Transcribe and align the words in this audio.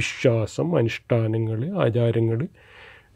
വിശ്വാസം 0.00 0.66
അനുഷ്ഠാനങ്ങൾ 0.78 1.60
ആചാരങ്ങൾ 1.82 2.38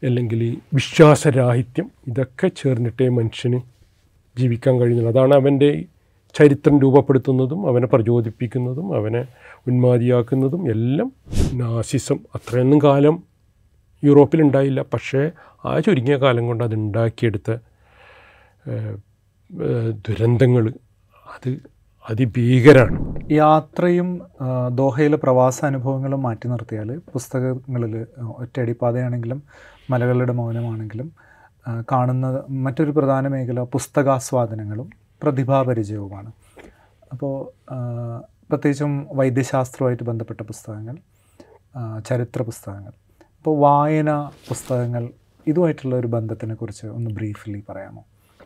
അല്ലെങ്കിൽ 0.03 0.41
വിശ്വാസരാഹിത്യം 0.73 1.87
ഇതൊക്കെ 2.07 2.47
ചേർന്നിട്ടേ 2.47 3.05
മനുഷ്യന് 3.09 3.59
ജീവിക്കാൻ 4.37 4.73
കഴിയുന്നത് 4.79 5.09
അതാണ് 5.13 5.33
അവന്റെ 5.33 5.69
ചരിത്രം 6.35 6.75
രൂപപ്പെടുത്തുന്നതും 6.81 7.61
അവനെ 7.69 7.87
പ്രചോദിപ്പിക്കുന്നതും 7.87 8.87
അവനെ 8.97 9.21
ഉന്മാതിയാക്കുന്നതും 9.67 10.63
എല്ലാം 10.71 11.09
നാസിസം. 11.53 12.19
അത്രയൊന്നും 12.35 12.79
കാലം 12.81 13.15
യൂറോപ്പിലുണ്ടായില്ല. 14.03 14.81
പക്ഷേ 14.93 15.21
ആ 15.65 15.79
ചുരുങ്ങിയ 15.79 16.17
കാലം 16.17 16.43
കൊണ്ട് 16.47 16.63
അത് 16.63 16.75
ഉണ്ടാക്കിയെടുത്ത 16.75 17.51
ദുരന്തങ്ങൾ 20.07 20.65
അത് 21.33 21.49
അതിഭീകരമാണ് 22.09 22.99
യാത്രയും 23.31 24.21
ദോഹയിലെ 24.75 25.17
പ്രവാസ 25.17 25.65
അനുഭവങ്ങളും 25.65 26.21
മാറ്റി 26.21 26.47
നിർത്തിയാൽ 26.47 26.89
പുസ്തകങ്ങളിൽ 27.13 28.05
ഒറ്റയടിപ്പാതയാണെങ്കിലും 28.27 29.43
മലകളുടെ 29.89 30.33
മൗനമാണെങ്കിലും 30.33 31.11
കാണുന്ന 31.91 32.43
മറ്റൊരു 32.49 32.91
പ്രധാന 32.91 33.27
മേഖല 33.27 33.59
പുസ്തകാസ്വാദനങ്ങളും 33.59 34.89
പ്രതിഭാപരിചയവുമാണ്. 35.23 36.31
അപ്പോൾ 37.11 37.33
പ്രത്യേകിച്ചും 38.49 39.07
വൈദ്യശാസ്ത്രവുമായിട്ട് 39.13 40.03
ബന്ധപ്പെട്ട 40.03 40.41
പുസ്തകങ്ങൾ 40.41 40.95
ചരിത്ര 42.05 42.41
പുസ്തകങ്ങൾ. 42.41 42.93
അപ്പോൾ 43.37 43.59
വായന 43.59 44.11
പുസ്തകങ്ങൾ 44.49 45.09
ഇതുമായിട്ടുള്ള 45.47 45.95
ഒരു 45.95 46.07
ബന്ധത്തിനെ 46.07 46.55
കുറിച്ച് 46.55 46.85
ഒന്ന് 46.87 47.11
ബ്രീഫ്ലി 47.11 47.63
പറയാമോ? 47.69 48.01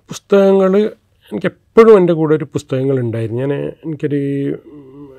പുസ്തകങ്ങൾ 0.09 0.91
എനിക്ക് 1.33 1.47
എപ്പോഴും 1.47 1.97
എന്റെ 1.97 2.13
കൂടെ 2.13 2.35
ഒരു 2.35 2.45
പുസ്തകങ്ങൾ 2.45 2.99
ഉണ്ടായിരുന്നു 2.99 3.41
ഞാൻ 3.41 3.53
എനിക്കൊരു 3.53 4.21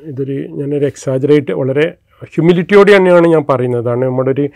ഇതൊരു 0.04 0.46
ഞാനൊരു 0.48 0.84
എക്സാജറേറ്റ് 0.84 1.52
വളരെ 1.52 1.94
ഹ്യൂമിലിറ്റിയോടെ 2.24 2.96
തന്നെയാണ് 2.96 3.26
ഞാൻ 3.26 3.44
പറയുന്നത്. 3.50 3.80
അതാണ് 3.80 4.04
നമ്മുടെ 4.04 4.30
ഒരു 4.30 4.48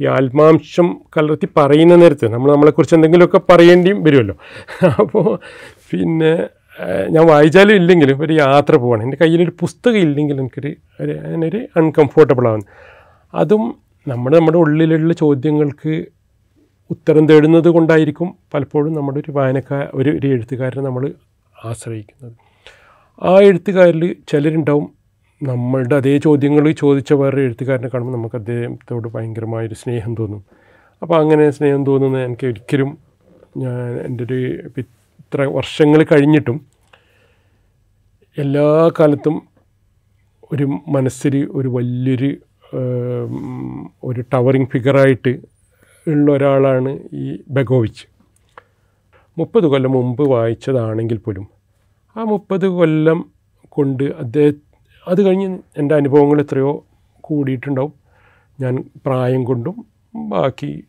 ഈ 0.00 0.04
ആത്മാംശം 0.04 1.00
കലർത്തി 1.16 1.48
പറയുന്ന 1.56 1.94
നേരത്ത് 1.94 2.28
നമ്മൾ 2.28 2.52
നമ്മളെക്കുറിച്ച് 2.52 2.94
എന്തെങ്കിലുമൊക്കെ 2.94 3.40
പറയേണ്ടിയും 3.48 4.04
വരുമല്ലോ. 4.04 4.36
അപ്പോൾ 4.98 5.38
പിന്നെ 5.90 6.48
ഞാൻ 7.10 7.26
വായിച്ചാലും 7.26 7.74
ഇല്ലെങ്കിലും 7.74 8.22
ഒരു 8.22 8.32
യാത്ര 8.32 8.76
പോവാണ്. 8.76 9.02
എന്റെ 9.02 9.16
കയ്യിലൊരു 9.20 9.52
പുസ്തകം 9.60 9.96
ഇല്ലെങ്കിൽ 9.96 10.40
എനിക്കൊരു 10.40 10.74
ഒരു 11.00 11.12
അതിനൊരു 11.12 11.66
അൺകംഫോർട്ടബിൾ 11.76 12.48
ആവുന്നു 12.48 12.66
അതും 13.34 13.74
നമ്മൾ 14.08 14.36
നമ്മുടെ 14.38 14.58
ഉള്ളിലുള്ള 14.58 15.12
ചോദ്യങ്ങൾക്ക് 15.12 16.04
ഉത്തരം 16.90 17.26
തേടുന്നത് 17.26 17.68
കൊണ്ടായിരിക്കും 17.68 18.34
പലപ്പോഴും 18.54 18.92
നമ്മുടെ 18.92 19.18
ഒരു 19.18 19.30
വായനക്കാ 19.30 19.88
ഒരു 19.94 20.10
ഒരു 20.10 20.26
എഴുത്തുകാരനെ 20.26 20.82
നമ്മൾ 20.82 21.12
ആശ്രയിക്കുന്നത്. 21.64 22.32
ആ 23.22 23.38
എഴുത്തുകാരിൽ 23.38 24.16
ചിലരുണ്ടാവും. 24.28 24.86
നമ്മളുടെ 25.42 25.96
അതേ 25.96 26.18
ചോദ്യങ്ങൾ 26.18 26.70
ചോദിച്ച 26.72 27.12
വേറെ 27.12 27.42
എഴുത്തുകാരനെ 27.42 27.88
കാണുമ്പോൾ 27.88 28.12
നമുക്ക് 28.12 28.36
അദ്ദേഹത്തോട് 28.36 29.08
ഭയങ്കരമായൊരു 29.08 29.74
സ്നേഹം 29.74 30.14
തോന്നും. 30.14 30.44
അപ്പോൾ 31.02 31.16
അങ്ങനെ 31.20 31.50
സ്നേഹം 31.50 31.86
തോന്നുന്നത് 31.86 32.24
എനിക്ക് 32.24 32.46
ഒരിക്കലും 32.46 32.98
ഞാൻ 33.56 34.00
എന്റെ 34.06 34.24
ഒരു 34.24 34.40
ഇത്ര 34.78 35.42
വർഷങ്ങൾ 35.42 36.06
കഴിഞ്ഞിട്ടും 36.12 36.58
എല്ലാ 38.38 38.90
കാലത്തും 39.00 39.42
ഒരു 40.52 40.64
മനസ്സിൽ 40.88 41.48
ഒരു 41.50 41.68
വലിയൊരു 41.68 42.30
ഒരു 44.04 44.20
ടവറിങ് 44.32 44.66
ഫിഗറായിട്ട് 44.66 45.32
ഉള്ള 46.08 46.32
ഒരാളാണ് 46.32 46.98
ഈ 47.12 47.42
ബഗോവിച്ച്. 47.48 48.04
മുപ്പത് 49.38 49.64
കൊല്ലം 49.64 49.92
മുമ്പ് 49.92 50.22
വായിച്ചതാണെങ്കിൽ 50.30 51.18
പോലും 51.18 51.46
ആ 52.16 52.22
മുപ്പത് 52.24 52.66
കൊല്ലം 52.66 53.18
കൊണ്ട് 53.68 54.04
അദ്ദേഹം 54.04 54.54
അത് 55.08 55.20
കഴിഞ്ഞ് 55.26 55.58
എന്റെ 55.76 55.94
അനുഭവങ്ങൾ 55.94 56.40
എത്രയോ 56.40 56.84
കൂടിയിട്ടുണ്ടാവും. 57.20 57.92
ഞാൻ 58.60 58.84
പ്രായം 59.06 59.44
കൊണ്ടും 59.44 59.76
ബാക്കി 60.28 60.84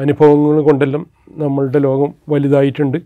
അനുഭവങ്ങൾ 0.00 0.60
കൊണ്ടെല്ലാം 0.62 1.06
നമ്മളുടെ 1.38 1.78
ലോകം 1.78 2.14
വലുതായിട്ടുണ്ട്. 2.28 2.98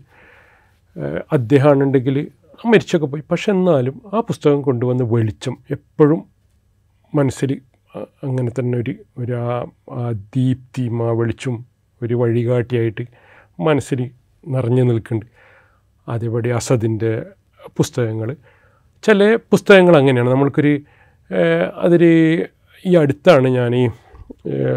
അദ്ദേഹമാണെന്നുണ്ടെങ്കിൽ 1.33 2.31
മരിച്ചൊക്കെ 2.65 3.07
പോയി. 3.07 3.23
പക്ഷെ 3.31 3.51
എന്നാലും 3.51 4.01
ആ 4.13 4.19
പുസ്തകം 4.19 4.61
കൊണ്ടുവന്ന 4.61 5.03
വെളിച്ചം 5.03 5.57
എപ്പോഴും 5.71 6.23
മനസ്സിൽ 7.15 7.61
അങ്ങനെ 7.97 8.51
തന്നെ 8.59 8.77
ഒരു 8.77 8.95
ഒരു 9.17 9.33
ആ 9.91 10.11
ദീപ്തിയും 10.11 11.07
ആ 11.07 11.11
വെളിച്ചും 11.11 11.65
ഒരു 12.03 12.13
വഴികാട്ടിയായിട്ട് 12.13 13.07
മനസ്സിൽ 13.59 14.11
നിറഞ്ഞു 14.47 14.83
നിൽക്കുന്നുണ്ട്. 14.83 15.25
അതേപടി 16.11 16.49
അസദിന്റെ 16.49 17.25
പുസ്തകങ്ങൾ. 17.77 18.35
ചില 19.03 19.35
പുസ്തകങ്ങൾ 19.35 19.97
അങ്ങനെയാണ്. 19.97 20.29
നമ്മൾക്കൊരു 20.29 20.81
അതിൽ 21.77 22.03
ഈ 22.85 22.95
അടുത്താണ് 22.95 23.47
ഞാൻ 23.47 23.75
ഈ 23.75 23.89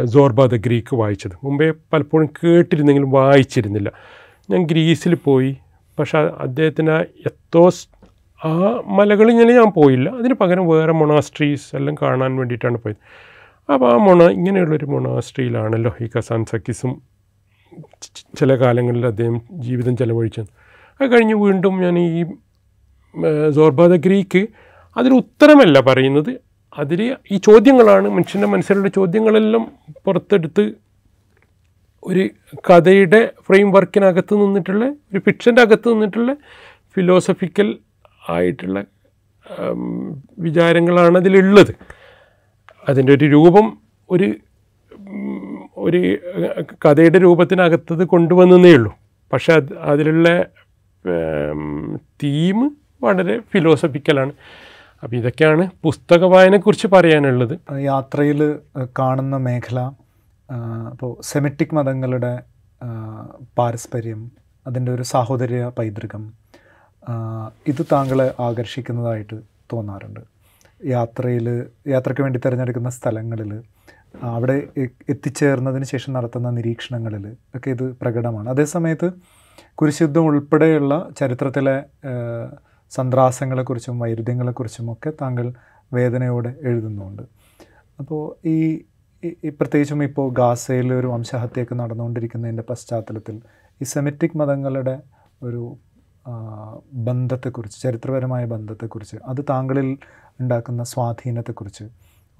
സോർബ 0.05 0.45
ദ 0.45 0.55
ഗ്രീക്ക് 0.55 0.97
വായിച്ചത്. 0.97 1.33
മുമ്പേ 1.45 1.71
പലപ്പോഴും 1.93 2.29
കേട്ടിരുന്നെങ്കിലും 2.45 3.11
വായിച്ചിരുന്നില്ല. 3.11 3.93
ഞാൻ 4.51 4.67
ഗ്രീസിൽ 4.67 5.15
പോയി. 5.15 5.57
പക്ഷെ 5.99 6.19
അദ്ദേഹത്തിന് 6.19 6.91
എത്തോസ് 7.27 7.89
ആ 8.44 8.82
മലകളിങ്ങനെ 8.87 9.53
ഞാൻ 9.55 9.71
പോയില്ല. 9.71 10.09
അതിന് 10.10 10.34
പകരം 10.34 10.69
വേറെ 10.69 10.93
മൊണാസ്ട്രീസ് 10.93 11.77
എല്ലാം 11.77 11.94
കാണാൻ 12.03 12.37
വേണ്ടിയിട്ടാണ് 12.37 12.78
പോയത്. 12.78 12.97
അപ്പോൾ 13.72 13.94
ആ 13.94 13.97
മൊണ 13.97 14.22
ഇങ്ങനെയുള്ളൊരു 14.22 14.84
മൊണാസ്ട്രിയിലാണല്ലോ 14.84 15.94
ഈ 16.00 16.09
കസാൻ 16.19 16.44
സക്കിസും 16.44 17.03
ചില 18.38 18.55
കാലങ്ങളിൽ 18.55 19.06
അദ്ദേഹം 19.06 19.41
ജീവിതം 19.53 19.97
ചെലവഴിച്ചത്. 19.97 20.47
അത് 21.00 21.12
കഴിഞ്ഞ് 21.12 21.34
വീണ്ടും 21.34 21.81
ഞാൻ 21.82 21.99
ഈ 21.99 22.25
സോർബാദ 23.50 23.94
ഗ്രീക്ക് 23.94 24.47
അതിന് 24.97 25.15
ഉത്തരമല്ല 25.15 25.81
പറയുന്നത്. 25.81 26.32
അതിൽ 26.78 27.16
ഈ 27.31 27.37
ചോദ്യങ്ങളാണ് 27.37 28.09
മനുഷ്യന്റെ 28.09 28.49
മനസ്സിലുള്ള 28.49 28.88
ചോദ്യങ്ങളെല്ലാം 28.88 29.72
പുറത്തെടുത്ത് 30.05 30.75
ഒരു 32.03 32.31
കഥയുടെ 32.59 33.31
ഫ്രെയിം 33.47 33.72
വർക്കിനകത്ത് 33.72 34.34
നിന്നിട്ടുള്ള 34.34 34.84
ഒരു 34.84 35.19
ഫിക്ഷന്റെ 35.19 35.62
അകത്ത് 35.62 35.93
നിന്നിട്ടുള്ള 35.93 36.34
ഫിലോസഫിക്കൽ 36.97 37.78
ആയിട്ടുള്ള 38.31 38.85
വിചാരങ്ങളാണ് 40.39 41.19
അതിലുള്ളത്. 41.19 41.75
അതിന്റെ 42.89 43.12
ഒരു 43.12 43.25
രൂപം 43.25 43.79
ഒരു 44.11 44.35
ഒരു 45.77 46.19
കഥയുടെ 46.87 47.19
രൂപത്തിനകത്തത് 47.19 48.05
കൊണ്ടുവന്നേ 48.05 48.75
ഉള്ളൂ. 48.75 48.93
പക്ഷെ 49.33 49.53
അത് 49.53 49.79
അതിലുള്ള 49.79 50.47
തീം 52.23 52.71
വളരെ 53.03 53.39
ഫിലോസഫിക്കലാണ് 53.39 54.33
അപ്പോൾ 55.03 55.17
ഇതൊക്കെയാണ് 55.17 55.71
പുസ്തക 55.83 56.25
വായനയെക്കുറിച്ച് 56.25 56.87
പറയാനുള്ളത് 56.87 57.81
യാത്രയിൽ 57.81 58.59
കാണുന്ന 58.99 59.37
മേഖല 59.37 59.81
അപ്പോൾ 60.91 61.17
സെമിറ്റിക് 61.23 61.75
മതങ്ങളുടെ 61.75 62.43
പാരസ്പര്യം 63.59 64.31
അതിന്റെ 64.67 64.93
ഒരു 64.93 65.03
സാഹോദര്യ 65.03 65.73
പൈതൃകം 65.79 66.44
ഇത് 67.69 67.87
താങ്കളെ 67.93 68.35
ആകർഷിക്കുന്നതായിട്ട് 68.41 69.35
തോന്നാറുണ്ട്. 69.73 70.21
യാത്രയിൽ 70.85 71.69
യാത്രയ്ക്ക് 71.89 72.23
വേണ്ടി 72.23 72.41
തിരഞ്ഞെടുക്കുന്ന 72.47 72.89
സ്ഥലങ്ങളിൽ 72.89 73.63
അവിടെ 74.23 74.69
എത്തിച്ചേർന്നതിന് 75.09 75.85
ശേഷം 75.85 76.13
നടത്തുന്ന 76.13 76.51
നിരീക്ഷണങ്ങളിൽ 76.51 77.37
ഒക്കെ 77.57 77.71
ഇത് 77.71 77.97
പ്രകടമാണ്. 77.97 78.49
അതേസമയത്ത് 78.51 79.13
കുരിശുദ്ധം 79.75 80.25
ഉൾപ്പെടെയുള്ള 80.25 81.11
ചരിത്രത്തിലെ 81.19 81.77
സന്ത്രാസങ്ങളെക്കുറിച്ചും 82.91 83.99
വൈരുദ്ധ്യങ്ങളെക്കുറിച്ചും 83.99 84.93
ഒക്കെ 84.93 85.13
താങ്കൾ 85.21 85.53
വേദനയോടെ 85.93 86.55
എഴുതുന്നുണ്ട്. 86.63 87.23
അപ്പോൾ 87.99 88.49
ഈ 88.49 89.49
പ്രത്യേകിച്ചും 89.49 90.05
ഇപ്പോൾ 90.05 90.33
ഗാസയിൽ 90.33 90.95
ഒരു 90.95 91.07
വംശഹത്യയൊക്കെ 91.07 91.75
നടന്നുകൊണ്ടിരിക്കുന്നതിന്റെ 91.75 92.63
പശ്ചാത്തലത്തിൽ 92.71 93.41
ഈ 93.83 93.85
സെമിറ്റിക് 93.85 94.39
മതങ്ങളുടെ 94.39 95.01
ഒരു 95.43 95.77
ബന്ധത്തെക്കുറിച്ച് 96.93 97.81
ചരിത്രപരമായ 97.81 98.45
ബന്ധത്തെക്കുറിച്ച് 98.45 99.17
അത് 99.25 99.45
താങ്കളിൽ 99.51 99.99
ഉണ്ടാക്കുന്ന 100.41 100.85
സ്വാധീനത്തെക്കുറിച്ച് 100.85 101.85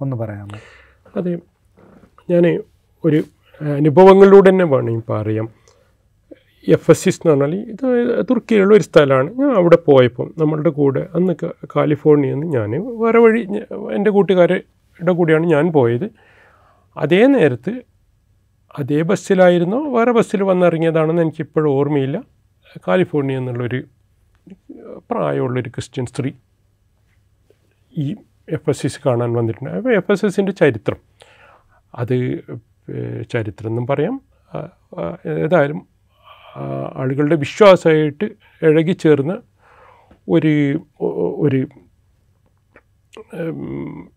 ഒന്ന് 0.01 0.17
പറയാമോ? 0.17 0.59
അതെ. 1.15 1.39
ഞാൻ 2.29 2.61
ഒരു 3.05 3.23
അനുഭവങ്ങളിലൂടെ 3.77 4.49
തന്നെ 4.49 4.65
വേണമെങ്കിൽ 4.65 5.11
പറയാം. 5.13 5.49
എഫ് 6.67 6.91
എസ് 6.91 7.03
സിസ് 7.03 7.27
എന്ന് 7.27 7.41
പറഞ്ഞാൽ 7.41 7.59
ഇത് 7.59 8.25
തുർക്കിയിലുള്ള 8.29 8.75
ഒരു 8.75 8.83
സ്ഥലമാണ്. 8.83 9.37
ഞാൻ 9.39 9.51
അവിടെ 9.51 9.75
പോയപ്പോൾ 9.75 10.33
നമ്മളുടെ 10.37 10.69
കൂടെ 10.69 11.07
അന്ന് 11.15 11.33
കാലിഫോർണിയയിൽ 11.75 12.35
നിന്ന് 12.35 12.57
ഞാൻ 12.57 12.99
വേറെ 12.99 13.19
വഴി 13.19 13.47
എന്റെ 13.95 14.11
കൂട്ടുകാരുടെ 14.11 15.11
കൂടെയാണ് 15.11 15.45
ഞാൻ 15.45 15.71
പോയത്. 15.71 16.09
അതേ 16.97 17.27
നേരത്ത് 17.27 17.81
അതേ 18.79 19.01
ബസ്സിലായിരുന്നോ? 19.01 19.95
വേറെ 19.97 20.11
ബസ്സിൽ 20.11 20.43
വന്നിറങ്ങിയതാണെന്ന് 20.43 21.21
എനിക്കിപ്പോഴും 21.21 21.69
ഓർമ്മയില്ല. 21.69 22.34
കാലിഫോർണിയ 22.87 23.37
എന്നുള്ളൊരു 23.37 23.83
പ്രായമുള്ളൊരു 25.11 25.69
ക്രിസ്ത്യൻ 25.69 26.05
സ്ത്രീ 26.05 26.31
ഈ 27.97 28.15
എഫ് 28.49 28.69
എസ് 28.69 28.85
എസ് 28.85 28.99
കാണാൻ 29.05 29.33
വന്നിട്ടുണ്ട്. 29.33 29.69
അപ്പോൾ 29.69 29.95
എഫ് 29.95 30.11
എസ് 30.11 30.25
എസിന്റെ 30.25 30.51
ചരിത്രം. 30.51 30.97
അത് 31.95 32.15
ചരിത്രം 33.31 33.69
എന്നും 33.69 33.87
പറയാം. 33.87 34.21
ഏതായാലും 35.27 35.87
ആളുകളുടെ 36.95 37.35
വിശ്വാസമായിട്ട് 37.35 38.25
ഇഴകിച്ചേർന്ന 38.65 39.41
ഒരു 40.29 40.53
ഒരു 41.37 41.67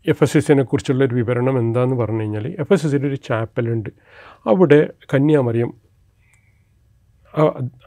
എഫ് 0.08 0.22
എസ് 0.22 0.36
എസിനെ 0.36 0.62
കുറിച്ചുള്ളൊരു 0.62 1.14
വിവരണം 1.14 1.58
എന്താന്ന് 1.58 1.96
പറഞ്ഞു 1.96 2.20
കഴിഞ്ഞാൽ 2.20 2.46
എഫ് 2.58 2.72
എസ് 2.72 2.86
എസിന്റെ 2.86 3.08
ഒരു 3.08 3.14
ചാപ്പലുണ്ട്. 3.14 3.90
അവിടെ 4.46 4.90
കന്യാമറിയം 5.14 5.74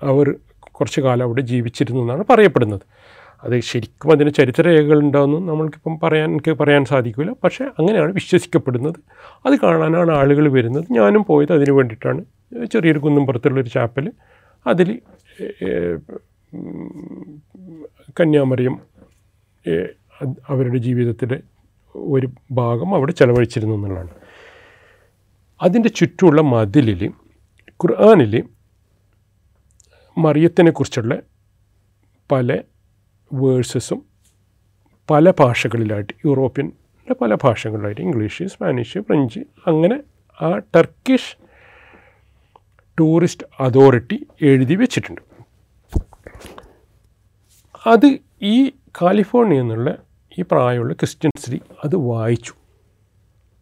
അവർ 0.03 0.35
കുറച്ച് 0.81 1.01
കാലം 1.01 1.25
അവിടെ 1.28 1.44
ജീവിച്ചിരുന്നു 1.51 2.01
എന്നാണ് 2.01 2.24
പറയപ്പെടുന്നത്. 2.30 2.86
അത് 3.44 3.56
ശരിക്കും 3.60 4.12
അതിന് 4.12 4.31
ചരിത്രരേഖകൾ 4.33 5.00
ഉണ്ടാവുമെന്ന് 5.00 5.48
നമ്മൾക്കിപ്പം 5.50 5.94
പറയാൻ 6.04 6.28
എനിക്ക് 6.31 6.51
പറയാൻ 6.51 6.83
സാധിക്കില്ല 6.86 7.31
പക്ഷേ 7.44 7.63
അങ്ങനെയാണ് 7.80 8.12
വിശ്വസിക്കപ്പെടുന്നത്. 8.13 9.00
അത് 9.45 9.56
കാണാനാണ് 9.63 10.12
ആളുകൾ 10.12 10.45
വരുന്നത്. 10.51 10.86
ഞാനും 10.92 11.24
പോയത് 11.24 11.54
അതിന് 11.54 11.72
വേണ്ടിയിട്ടാണ്. 11.72 12.22
ചെറിയൊരു 12.74 13.00
കുന്നുംപുറത്തുള്ളൊരു 13.00 13.69
ചാപ്പൽ 13.69 14.12
അതിൽ 14.68 14.89
കന്യാമറിയം 18.19 18.75
അവരുടെ 20.50 20.78
ജീവിതത്തിലെ 20.78 21.38
ഒരു 21.95 22.28
ഭാഗം 22.51 22.89
അവിടെ 22.95 23.12
ചെലവഴിച്ചിരുന്നു 23.12 23.75
എന്നുള്ളതാണ്. 23.75 24.12
അതിന്റെ 25.62 25.89
ചുറ്റുമുള്ള 25.89 26.42
മതിലിൽ 26.42 27.01
ഖുർആാനിൽ 27.69 28.36
മറിയത്തിനെക്കുറിച്ചുള്ള 30.18 31.22
പല 32.31 32.62
വേഴ്സസും 33.34 34.06
പല 35.10 35.31
ഭാഷകളിലായിട്ട് 35.40 36.13
യൂറോപ്യൻ 36.25 36.72
പല 37.22 37.36
ഭാഷകളിലായിട്ട് 37.36 38.02
ഇംഗ്ലീഷ് 38.02 38.44
സ്പാനിഷ് 38.44 39.00
ഫ്രഞ്ച് 39.00 39.40
അങ്ങനെ 39.68 40.04
ആ 40.42 40.58
ടർക്കിഷ് 40.58 41.38
ടൂറിസ്റ്റ് 43.00 43.48
അതോറിറ്റി 43.60 44.28
എഴുതി 44.42 44.75
വെച്ചിട്ടുണ്ട്. 44.75 45.22
അത് 47.88 48.19
ഈ 48.42 48.69
കാലിഫോർണിയ 49.02 49.60
എന്നുള്ള 49.60 49.98
ഈ 50.40 50.42
പ്രായമുള്ള 50.42 50.94
ക്രിസ്ത്യൻ 50.94 51.31
സ്ത്രീ 51.40 51.60
അത് 51.84 51.96
വായിച്ചു. 51.96 52.54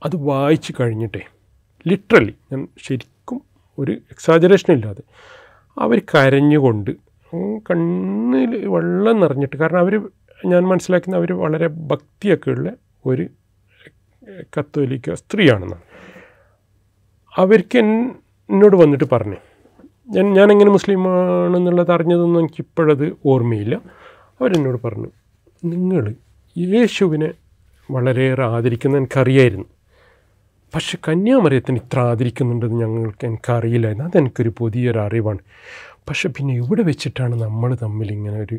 അത് 0.06 0.16
വായിച്ചു 0.16 0.74
കഴിഞ്ഞിട്ടേ 0.80 1.22
ലിറ്ററലി 1.88 2.36
ഞാൻ 2.52 2.68
ശരിക്കും 2.78 3.42
ഒരു 3.78 3.92
എക്സാജറേഷൻ 3.92 4.74
ഇല്ലാതെ 4.74 5.04
അവർ 5.80 6.00
കരഞ്ഞുകൊണ്ട് 6.00 6.92
കണ്ണിൽ 7.70 8.66
വെള്ളം 8.66 9.20
നിറഞ്ഞിട്ട് 9.20 9.56
കാരണം 9.58 9.80
അവർ 9.80 9.94
ഞാൻ 10.46 10.64
മനസ്സിലാക്കുന്ന 10.64 11.16
അവർ 11.18 11.34
വളരെ 11.34 11.68
ഭക്തിയൊക്കെയുള്ള 11.68 12.70
ഒരു 13.06 13.26
കത്തോലിക്ക 14.58 15.14
സ്ത്രീയാണെന്നാണ്. 15.14 15.81
അവർക്ക് 17.36 17.78
എന്നോട് 17.78 18.76
വന്നിട്ട് 18.76 19.04
പറഞ്ഞു 19.12 19.36
ഞാൻ 20.10 20.34
ഞാനെങ്ങനെ 20.34 20.72
മുസ്ലിമാണെന്നുള്ളത് 20.72 21.92
അറിഞ്ഞതൊന്നും 21.92 22.40
എനിക്കിപ്പോഴത് 22.40 23.18
ഓർമ്മയില്ല. 23.26 23.76
അവരെന്നോട് 24.42 24.80
പറഞ്ഞു 24.86 25.10
നിങ്ങൾ 25.66 26.04
യേശുവിനെ 26.58 27.30
വളരെയേറെ 27.92 28.44
ആദരിക്കുന്ന 28.44 28.98
എനിക്കറിയായിരുന്നു. 28.98 29.66
പക്ഷെ 30.74 30.95
കന്യാമറിയത്തിന് 31.07 31.80
ഇത്ര 31.83 32.00
ആദരിക്കുന്നുണ്ടെന്ന് 32.12 32.80
ഞങ്ങൾക്ക് 32.83 33.25
എനിക്കറിയില്ലായിരുന്നു 33.30 34.06
അതെനിക്കൊരു 34.10 34.51
പുതിയൊരു 34.60 35.00
അറിവാണ്. 35.06 35.42
പക്ഷെ 36.07 36.27
പിന്നെ 36.36 36.54
ഇവിടെ 36.62 36.83
വെച്ചിട്ടാണ് 36.89 37.36
നമ്മൾ 37.45 37.69
തമ്മിൽ 37.83 38.10
ഇങ്ങനെ 38.18 38.38
ഒരു 38.45 38.57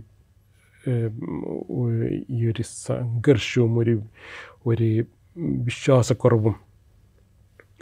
ഈ 2.36 2.40
ഒരു 2.50 2.62
സംഘർഷവും 2.88 3.72
ഒരു 3.82 3.94
ഒരു 4.70 4.88
വിശ്വാസക്കുറവും 5.68 6.54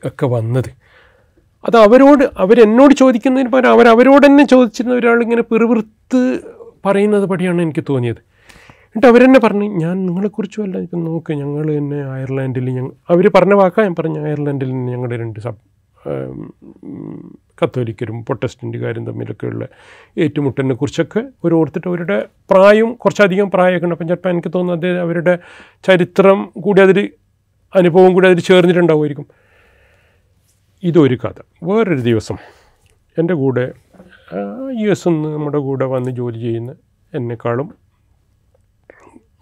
ഒക്കെ 0.09 0.27
വന്നത്. 0.37 0.71
അത് 1.65 1.77
അവരോട് 1.87 2.25
അവരെന്നോട് 2.43 2.93
ചോദിക്കുന്നതിന് 3.03 3.51
പകരം 3.55 3.93
അവരോട് 3.97 4.25
തന്നെ 4.27 4.45
ചോദിച്ചിരുന്ന 4.45 4.95
ഒരാളിങ്ങനെ 5.01 5.45
പിറുവിറുത്ത് 5.51 6.21
പറയുന്നത് 6.87 7.25
പടിയാണ് 7.31 7.61
എനിക്ക് 7.67 7.85
തോന്നിയത്. 7.89 8.21
എന്നിട്ട് 8.99 9.15
അവരെന്നെ 9.15 9.41
പറഞ്ഞു 9.41 9.67
ഞാൻ 9.81 9.97
നിങ്ങളെക്കുറിച്ച് 10.07 10.61
വല്ല 10.61 10.79
നോക്ക്. 11.09 11.33
ഞങ്ങൾ 11.33 11.67
തന്നെ 11.79 11.99
അയർലാൻഡിൽ 12.15 12.65
ഞങ്ങൾ 12.71 12.91
അവർ 13.11 13.31
പറഞ്ഞ 13.35 13.55
വാക്കാ 13.55 13.81
ഞാൻ 13.83 13.95
പറഞ്ഞു 13.99 14.21
അയർലാൻഡിൽ 14.21 14.71
നിന്ന് 14.73 14.93
ഞങ്ങളുടെ 14.93 15.17
രണ്ട് 15.17 15.39
സബ് 15.41 15.61
കത്തോലിക്കരും 17.59 18.25
പൊട്ടസ്റ്റന്റുകാരും 18.25 19.07
തമ്മിലൊക്കെയുള്ള 19.07 19.65
ഏറ്റുമുട്ടലിനെ 20.19 20.75
കുറിച്ചൊക്കെ 20.75 21.23
ഒരു 21.45 21.55
ഓർത്തിട്ട് 21.55 21.89
അവരുടെ 21.89 22.19
പ്രായം 22.51 22.95
കുറച്ചധികം 22.95 23.51
പ്രായമൊക്കെ 23.51 23.87
ഉണ്ട് 23.87 23.95
അപ്പം 23.95 24.09
ചിലപ്പോൾ 24.09 24.31
എനിക്ക് 24.31 24.53
തോന്നുന്നത് 24.55 24.99
അവരുടെ 24.99 25.39
ചരിത്രം 25.87 26.53
കൂടി 26.57 26.81
അതിൽ 26.81 27.01
അനുഭവം 27.75 28.13
കൂടി 28.15 28.29
അതിൽ 28.29 28.41
ചേർന്നിട്ടുണ്ടാവുമായിരിക്കും. 28.41 29.27
ഇതൊരു 30.83 31.19
കഥ. 31.25 31.39
വേറൊരു 31.63 32.05
ദിവസം 32.11 32.39
എന്റെ 33.19 33.35
കൂടെ 33.35 33.67
യു 34.81 34.89
എസ് 34.91 35.09
നിന്ന് 35.09 35.29
നമ്മുടെ 35.29 35.59
കൂടെ 35.59 35.85
വന്ന് 35.85 36.11
ജോലി 36.11 36.41
ചെയ്യുന്ന 36.47 36.73
എന്നെക്കാളും 37.15 37.69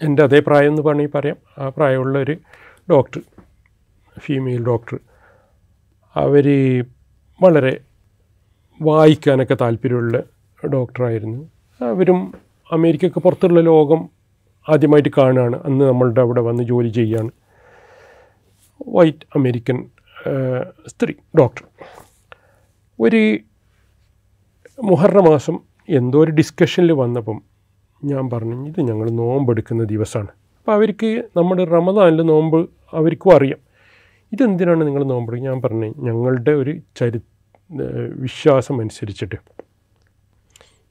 എന്റെ 0.03 0.23
അതേ 0.23 0.39
പ്രായം 0.47 0.71
എന്ന് 0.71 0.83
വേണമെങ്കിൽ 0.83 1.19
പറയാം. 1.19 1.37
ആ 1.59 1.69
പ്രായമുള്ള 1.69 2.19
ഒരു 2.19 2.37
ഡോക്ടർ 2.91 3.21
ഫീമെയിൽ 4.19 4.67
ഡോക്ടർ 4.67 4.99
അവർ 6.15 6.47
വളരെ 7.43 7.81
വായിക്കാനൊക്കെ 8.83 9.57
താല്പര്യമുള്ള 9.61 10.23
ഡോക്ടറായിരുന്നു. 10.73 11.49
അവരും 11.85 12.35
അമേരിക്കക്ക് 12.73 13.21
പുറത്തുള്ള 13.21 13.61
ലോകം 13.61 14.09
ആദ്യമായിട്ട് 14.69 15.09
കാണുകയാണ്. 15.19 15.57
അന്ന് 15.65 15.85
നമ്മളുടെ 15.85 16.21
അവിടെ 16.21 16.41
വന്ന് 16.41 16.63
ജോലി 16.63 16.89
ചെയ്യുകയാണ്. 16.89 17.31
വൈറ്റ് 18.89 19.27
അമേരിക്കൻ 19.35 19.91
സ്ത്രീ 20.87 21.15
ഡോക്ടർ 21.39 21.65
ഒരു 23.01 23.39
മുഹർണ 24.83 25.29
മാസം 25.29 25.59
എന്തോ 25.89 26.25
ഒരു 26.25 26.31
ഡിസ്കഷനിൽ 26.31 26.93
വന്നപ്പം 26.93 27.43
ഞാൻ 28.13 28.25
പറഞ്ഞു 28.33 28.57
ഇത് 28.69 28.81
ഞങ്ങൾ 28.89 29.07
നോമ്പെടുക്കുന്ന 29.21 29.85
ദിവസമാണ്. 29.85 30.33
അപ്പോൾ 30.59 30.73
അവർക്ക് 30.73 31.11
നമ്മുടെ 31.37 31.65
റമദാനിൽ 31.65 32.23
നോമ്പ് 32.23 32.59
അവർക്കും 32.93 33.31
അറിയാം. 33.37 33.61
ഇതെന്തിനാണ് 34.33 34.83
നിങ്ങൾ 34.87 35.03
നോമ്പ് 35.05 35.35
ഞാൻ 35.39 35.57
പറഞ്ഞു 35.63 35.89
ഞങ്ങളുടെ 36.07 36.51
ഒരു 36.51 36.73
ചരി 36.97 37.21
വിശ്വാസം 38.25 38.77
അനുസരിച്ചിട്ട് 38.81 39.39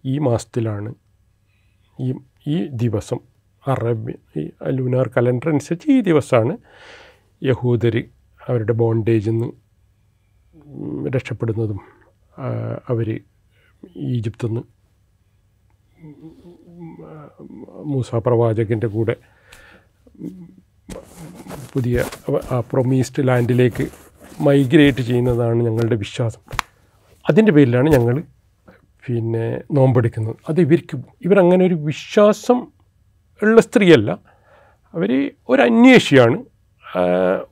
ഈ 0.03 0.15
മാസത്തിലാണ് 0.19 0.89
ഈ 1.99 2.13
ഈ 2.47 2.57
ദിവസം 2.83 3.19
അറബി 3.63 4.13
ഈ 4.37 4.41
ലൂനാർ 4.69 5.07
കലണ്ടർ 5.17 5.49
അനുസരിച്ച് 5.49 5.87
ഈ 5.91 6.01
ദിവസമാണ് 6.01 6.53
യഹൂദർ 7.41 7.95
അവരുടെ 8.41 8.73
ബോണ്ടേജിൽ 8.73 9.31
നിന്ന് 9.31 9.49
രക്ഷപ്പെടുന്നതും 11.15 11.79
അവർ 12.89 13.07
ഈജിപ്തിൽ 14.09 14.47
നിന്ന് 14.47 14.63
മൂസ 17.83 18.15
പ്രവാചകന്റെ 18.15 18.87
കൂടെ 18.87 19.15
പുതിയ 21.73 22.03
ആ 22.51 22.59
പ്രൊമീസ്ഡ് 22.59 23.27
ലാൻഡിലേക്ക് 23.27 23.87
മൈഗ്രേറ്റ് 24.39 25.01
ചെയ്യുന്നതാണ് 25.01 25.63
ഞങ്ങളുടെ 25.63 25.95
വിശ്വാസം. 25.95 26.41
അതിന്റെ 27.29 27.51
പേരിലാണ് 27.51 27.89
ഞങ്ങൾ 27.89 28.23
പിന്നെ 29.07 29.61
നോമ്പെടുക്കുന്നത്. 29.71 30.35
അത് 30.49 30.61
ഇവർക്ക് 30.61 30.97
ഇവരങ്ങനെ 31.21 31.65
ഒരു 31.65 31.73
വിശ്വാസം 31.73 32.67
ഉള്ള 33.43 33.61
സ്ത്രീയല്ല. 33.61 34.11
അവർ 34.93 35.31
ഒരു 35.49 35.61
അന്വേഷിയാണ്. 35.61 36.43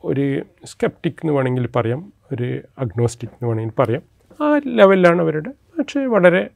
ഒരു 0.03 0.43
സ്കെപ്റ്റിക് 0.65 1.13
എന്ന് 1.13 1.33
വേണമെങ്കിൽ 1.33 1.67
പറയാം 1.75 2.13
ഒരു 2.31 2.62
അഗ്നോസ്റ്റിക് 2.79 3.29
എന്ന് 3.29 3.47
വേണമെങ്കിൽ 3.47 3.81
പറയാം. 3.81 4.01
ആ 4.43 4.62
ലെവലിലാണ് 4.65 5.21
അവരുടെ. 5.21 5.50
പക്ഷേ 5.50 6.05
വളരെ 6.05 6.50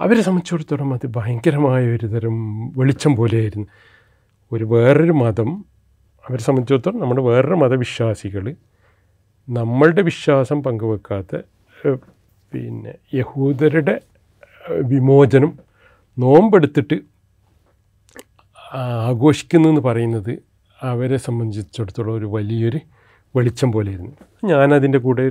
അവരെ 0.00 0.22
സംബന്ധിച്ചിടത്തോളം 0.22 0.94
അത് 0.94 1.06
ഭയങ്കരമായ 1.16 1.82
ഒരു 1.96 2.06
തരം 2.06 2.36
വെളിച്ചം 2.78 3.16
പോലെയായിരുന്നു. 3.16 3.66
ഒരു 4.52 4.64
വേറൊരു 4.64 5.12
മതം 5.12 5.50
അവരെ 6.24 6.42
സംബന്ധിച്ചിടത്തോളം 6.42 7.00
നമ്മുടെ 7.00 7.22
വേറൊരു 7.22 7.54
മതവിശ്വാസികൾ 7.54 8.44
നമ്മളുടെ 9.48 10.02
വിശ്വാസം 10.02 10.62
പങ്കുവെക്കാത്ത 10.62 11.32
പിന്നെ 12.52 12.92
യഹൂദരുടെ 13.14 13.94
വിമോചനം 14.82 15.58
നോമ്പെടുത്തിട്ട് 16.18 16.96
ആഘോഷിക്കുന്നു 18.74 19.68
എന്ന് 19.68 19.80
പറയുന്നത് 19.80 20.32
അവരെ 20.82 21.16
സംബന്ധിച്ചിടത്തോളം 21.16 22.14
ഒരു 22.14 22.26
വലിയൊരു 22.26 22.80
വെളിച്ചം 23.34 23.72
പോലെയായിരുന്നു. 23.72 24.12
ഞാനതിന്റെ 24.44 24.98
കൂടെ 24.98 25.24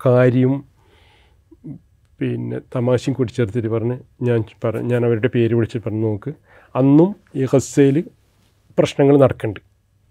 കാര്യം 0.00 0.52
പിന്നെ 2.20 2.58
തമാശയും 2.74 3.14
കൂടി 3.16 3.32
ചേർത്തിട്ട് 3.32 3.68
പറഞ്ഞ് 3.68 3.96
ഞാൻ 4.28 4.40
പറ 4.64 4.80
ഞാൻ 4.90 5.00
അവരുടെ 5.08 5.28
പേര് 5.34 5.54
വിളിച്ച് 5.54 5.78
പറഞ്ഞു 5.84 6.06
നോക്ക്. 6.06 6.30
അന്നും 6.76 7.10
ഈ 7.36 7.44
ഹസ്സയിൽ 7.52 7.96
പ്രശ്നങ്ങൾ 8.78 9.14
നടക്കുന്നുണ്ട്. 9.24 9.60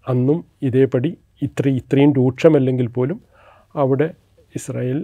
അന്നും 0.08 0.38
ഇതേപടി 0.68 1.10
ഇത്ര 1.42 1.68
ഇത്രയും 1.80 2.12
രൂക്ഷമല്ലെങ്കിൽ 2.18 2.88
പോലും 2.96 3.18
അവിടെ 3.76 4.08
ഇസ്രായേൽ 4.58 4.98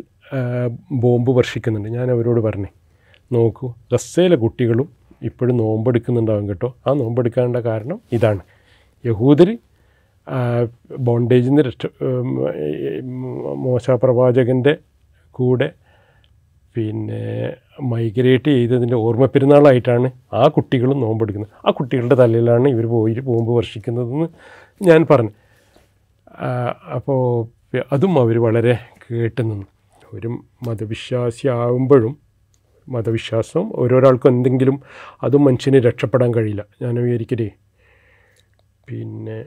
ബോംബ് 1.02 1.32
വർഷിക്കുന്നുണ്ട്. 1.38 1.88
ഞാൻ 1.88 2.06
അവരോട് 2.14 2.40
പറഞ്ഞേ 2.40 2.70
നോക്കൂ 3.32 3.68
ഗസ്സയിലെ 3.92 4.36
കുട്ടികളും 4.36 4.88
ഇപ്പോഴും 5.28 5.54
നോമ്പെടുക്കുന്നുണ്ടാവും 5.56 6.48
കേട്ടോ. 6.48 6.68
ആ 6.86 6.92
നോമ്പെടുക്കാനുള്ള 6.92 7.60
കാരണം 7.60 7.98
ഇതാണ്. 8.12 8.42
യഹൂദർ 9.04 9.50
ബോണ്ടേജിൽ 11.06 11.48
നിന്ന് 11.48 11.62
രക്ഷ 11.62 11.86
മോശ 13.66 13.90
പ്രവാചകന്റെ 14.02 14.74
കൂടെ 15.30 15.68
പിന്നെ 16.76 17.22
മൈഗ്രേറ്റ് 17.80 18.50
ചെയ്തതിന്റെ 18.50 18.96
ഓർമ്മ 18.96 19.26
പെരുന്നാളായിട്ടാണ് 19.26 20.08
ആ 20.32 20.48
കുട്ടികളും 20.48 21.00
നോമ്പെടുക്കുന്നത്. 21.00 21.50
ആ 21.66 21.70
കുട്ടികളുടെ 21.70 22.14
തലയിലാണ് 22.14 22.68
ഇവർ 22.68 22.86
പോയി 22.86 23.14
പോകുമ്പ് 23.20 23.52
വർഷിക്കുന്നതെന്ന് 23.56 24.28
ഞാൻ 24.82 25.06
പറഞ്ഞു. 25.10 25.32
അപ്പോൾ 26.94 27.46
അതും 27.92 28.20
അവർ 28.20 28.38
വളരെ 28.38 28.78
കേട്ട് 29.04 29.42
നിന്നു. 29.42 29.66
ഒരു 30.14 30.28
മതവിശ്വാസി 30.66 31.48
ആവുമ്പോഴും 31.48 32.16
മതവിശ്വാസം 32.88 33.70
ഓരോരാൾക്കും 33.74 34.28
എന്തെങ്കിലും 34.28 34.80
അതും 35.22 35.44
മനുഷ്യന് 35.44 35.76
രക്ഷപ്പെടാൻ 35.76 36.34
കഴിയില്ല. 36.34 36.64
ഞാൻ 36.82 36.94
വിചാരിക്കലേ 36.94 37.50
പിന്നെ 38.88 39.44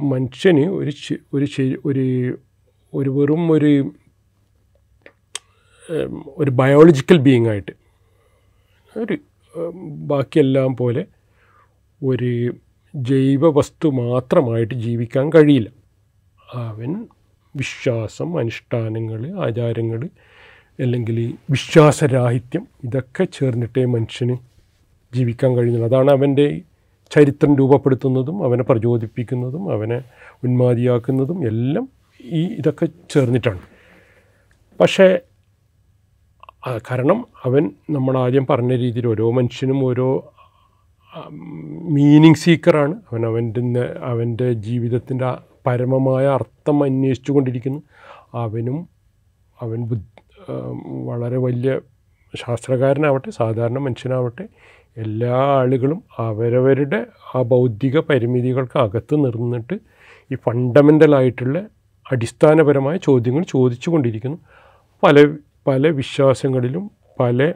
മനുഷ്യന് 0.00 0.64
ഒരു 0.70 0.92
ഒരു 1.34 1.46
ഒരു 1.86 2.04
ഒരു 2.94 3.10
വെറും 3.10 3.52
ഒരു 3.52 3.92
ഒരു 6.26 6.50
ബയോളജിക്കൽ 6.50 7.16
ബീയിങ് 7.16 7.48
ആയിട്ട്. 7.48 7.72
ഒരു 8.98 9.18
ബാക്കിയെല്ലാം 9.82 10.76
പോലെ 10.76 11.06
ഒരു 12.04 12.54
ജൈവ 12.96 13.50
വസ്തു 13.50 13.88
മാത്രമായിട്ട് 13.88 14.74
ജീവിക്കാൻ 14.74 15.30
കഴിയില്ല. 15.30 15.68
അവൻ 16.54 17.06
വിശ്വാസം 17.56 18.38
അനുഷ്ഠാനങ്ങൾ 18.38 19.40
ആചാരങ്ങൾ 19.40 20.08
അല്ലെങ്കിൽ 20.80 21.34
വിശ്വാസരാഹിത്യം 21.50 22.66
ഇതൊക്കെ 22.84 23.24
ചേർന്നിട്ടേ 23.24 23.84
മനുഷ്യന് 23.84 24.36
ജീവിക്കാൻ 25.14 25.56
കഴിയുന്നത് 25.56 25.94
അതാണ് 25.94 26.10
അവന്റെ 26.10 26.60
ചരിത്രം 27.10 27.56
രൂപപ്പെടുത്തുന്നതും 27.56 28.44
അവനെ 28.44 28.62
പ്രചോദിപ്പിക്കുന്നതും 28.62 29.72
അവനെ 29.72 30.02
ഉന്മാതിയാക്കുന്നതും 30.44 31.48
എല്ലാം 31.48 31.88
ഈ 32.24 32.42
ഇതൊക്കെ 32.44 32.86
ചേർന്നിട്ടാണ്. 33.10 33.60
പക്ഷേ 34.80 35.18
കാരണം 36.62 37.26
അവൻ 37.44 37.70
നമ്മൾ 37.90 38.18
ആദ്യം 38.18 38.46
പറഞ്ഞ 38.50 38.72
രീതിയിൽ 38.76 39.06
ഓരോ 39.06 39.30
മനുഷ്യനും 39.30 39.84
ഓരോ 39.84 40.32
മീനിങ് 41.94 42.34
സീക്കറാണ് 42.34 42.94
അവൻ 43.10 43.26
അവന്റെ 43.26 43.94
അവന്റെ 44.02 44.52
ജീവിതത്തിന്റെ 44.52 45.30
പരമമായ 45.66 46.26
അർത്ഥം 46.26 46.84
അന്വേഷിച്ചു 46.84 47.32
കൊണ്ടിരിക്കുന്നു. 47.32 47.80
അവനും 48.34 48.88
അവൻ 49.62 49.80
വളരെ 51.06 51.36
വലിയ 51.36 51.72
ശാസ്ത്രകാരനാവട്ടെ 52.36 53.30
സാധാരണ 53.30 53.78
മനുഷ്യനാവട്ടെ 53.78 54.48
എല്ലാ 54.96 55.34
ആളുകളും 55.60 56.02
അവരവരുടെ 56.18 57.06
ആ 57.34 57.42
ബൗദ്ധിക 57.42 58.00
പരിമിതികൾക്ക് 58.00 58.78
അകത്ത് 58.78 59.24
നിർന്നിട്ട് 59.24 59.76
ഈ 60.30 60.34
ഫണ്ടമെന്റലായിട്ടുള്ള 60.34 61.58
അടിസ്ഥാനപരമായ 62.12 62.96
ചോദ്യങ്ങൾ 62.96 63.42
ചോദിച്ചു 63.42 63.90
കൊണ്ടിരിക്കുന്നു. 63.90 64.38
പല 65.02 65.16
പല 65.66 65.88
വിശ്വാസങ്ങളിലും 65.88 66.90
പല 67.20 67.52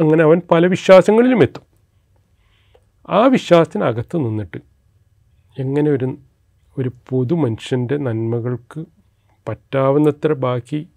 അങ്ങനെ 0.00 0.24
അവൻ 0.24 0.42
പല 0.50 0.66
വിശ്വാസങ്ങളിലും 0.66 1.42
എത്തും. 1.42 1.62
ആ 3.08 3.26
വിശ്വാസത്തിനകത്ത് 3.26 4.16
നിന്നിട്ട് 4.16 4.58
എങ്ങനെ 5.58 5.90
ഒരു 5.90 6.16
ഒരു 6.78 6.92
പൊതു 7.08 7.34
മനുഷ്യന്റെ 7.34 7.96
നന്മകൾക്ക് 7.96 8.84
പറ്റാവുന്നത്ര 9.48 10.32
ബാക്കി 10.32 10.88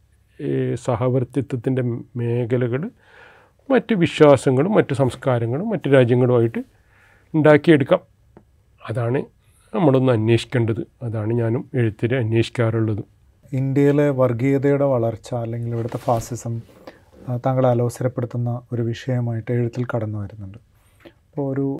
സഹവർത്തിത്വത്തിന്റെ 0.75 1.81
മേഖലകൾ 2.15 2.89
മറ്റ് 3.69 3.93
വിശ്വാസങ്ങളും 3.93 4.71
മറ്റ് 4.71 4.93
സംസ്കാരങ്ങളും 4.93 5.69
മറ്റ് 5.69 5.93
രാജ്യങ്ങളുമായിട്ട് 5.93 6.63
ഉണ്ടാക്കിയെടുക്കാം. 7.33 7.99
അതാണ് 8.89 9.23
നമ്മളൊന്ന് 9.75 10.13
അന്വേഷിക്കേണ്ടത്. 10.13 10.87
അതാണ് 11.01 11.33
ഞാനും 11.33 11.69
എഴുത്തിൽ 11.73 12.15
അന്വേഷിക്കാറുള്ളത്. 12.15 13.14
ഇന്ത്യയിലെ 13.53 14.09
വർഗീയതയുടെ 14.09 14.85
വളർച്ച 14.85 15.35
അല്ലെങ്കിൽ 15.35 15.73
ഇവിടുത്തെ 15.73 15.97
ഫാസിസം 15.97 16.61
താങ്കൾ 17.45 17.67
അലോസരപ്പെടുത്തുന്ന 17.67 18.61
ഒരു 18.71 18.81
വിഷയമായിട്ട് 18.81 19.51
എഴുത്തിൽ 19.51 19.85
കടന്നു 19.85 20.19
വരുന്നുണ്ട്. 20.19 20.57
അപ്പോൾ 21.07 21.53
ഒരു 21.53 21.79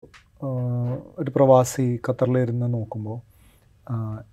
ഒരു 1.18 1.32
പ്രവാസി 1.36 2.00
ഖത്തറിലിരുന്ന് 2.10 2.74
നോക്കുമ്പോൾ 2.74 3.36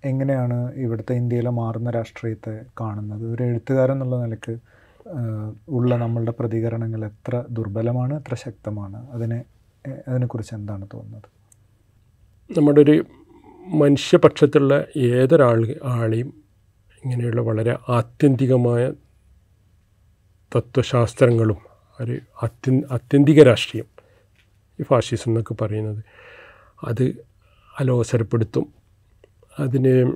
എങ്ങനെയാണ് 0.05 0.73
ഇവിടുത്തെ 0.73 1.13
ഇന്ത്യയിലെ 1.13 1.49
മാറുന്ന 1.49 1.89
രാഷ്ട്രീയത്തെ 1.89 2.65
കാണുന്നത്? 2.81 3.33
ഒരു 3.33 3.43
എഴുത്തുകാരൻ 3.43 3.93
എന്നുള്ള 3.93 4.25
നിലയ്ക്ക് 4.25 4.59
ഉള്ള 5.69 5.95
നമ്മളുടെ 5.97 6.33
പ്രതികരണങ്ങൾ 6.39 7.05
എത്ര 7.05 7.43
ദുർബലമാണ് 7.49 8.13
എത്ര 8.13 8.35
ശക്തമാണ്? 8.35 9.07
അതിനെ 9.11 9.43
അതിനെക്കുറിച്ച് 10.07 10.55
എന്താണ് 10.55 10.87
തോന്നുന്നത്? 10.93 11.29
നമ്മുടെ 12.57 12.81
ഒരു 12.81 13.05
മനുഷ്യപക്ഷത്തുള്ള 13.67 14.85
ഏതൊരാൾ 14.97 15.75
ആളെയും 15.83 16.42
ഇങ്ങനെയുള്ള 17.03 17.41
വളരെ 17.41 17.77
ആത്യന്തികമായ 17.89 18.93
തത്വശാസ്ത്രങ്ങളും 20.55 21.57
ഒരു 22.01 22.19
അത്യ 22.43 22.81
ആത്യന്തിക 22.91 23.43
രാഷ്ട്രീയം 23.43 23.85
ഈ 24.79 24.83
ഫാഷിസം 24.83 25.31
എന്നൊക്കെ 25.31 25.53
പറയുന്നത് 25.53 26.03
അത് 26.83 27.03
അലോസരപ്പെടുത്തും. 27.79 28.65
അതിന് 29.59 30.11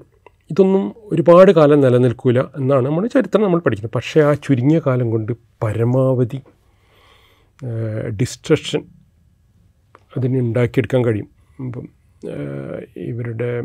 ഇതൊന്നും 0.51 0.95
ഒരുപാട് 0.97 1.51
കാലം 1.51 1.81
നിലനിൽക്കില്ല 1.81 2.51
എന്നാണ് 2.55 2.85
നമ്മുടെ 2.85 3.07
ചരിത്രം 3.07 3.43
നമ്മൾ 3.43 3.59
പഠിക്കുന്നത്. 3.59 3.91
പക്ഷേ 3.95 4.21
ആ 4.21 4.33
ചുരുങ്ങിയ 4.33 4.81
കാലം 4.87 5.11
കൊണ്ട് 5.11 5.31
പരമാവധി 5.63 6.41
ഡിസ്ട്രക്ഷൻ 8.21 8.81
അതിന് 10.17 10.37
ഉണ്ടാക്കിയെടുക്കാൻ 10.37 11.05
കഴിയും. 11.05 11.29
ഇപ്പം 11.59 11.89
ഇവരുടെ 12.97 13.63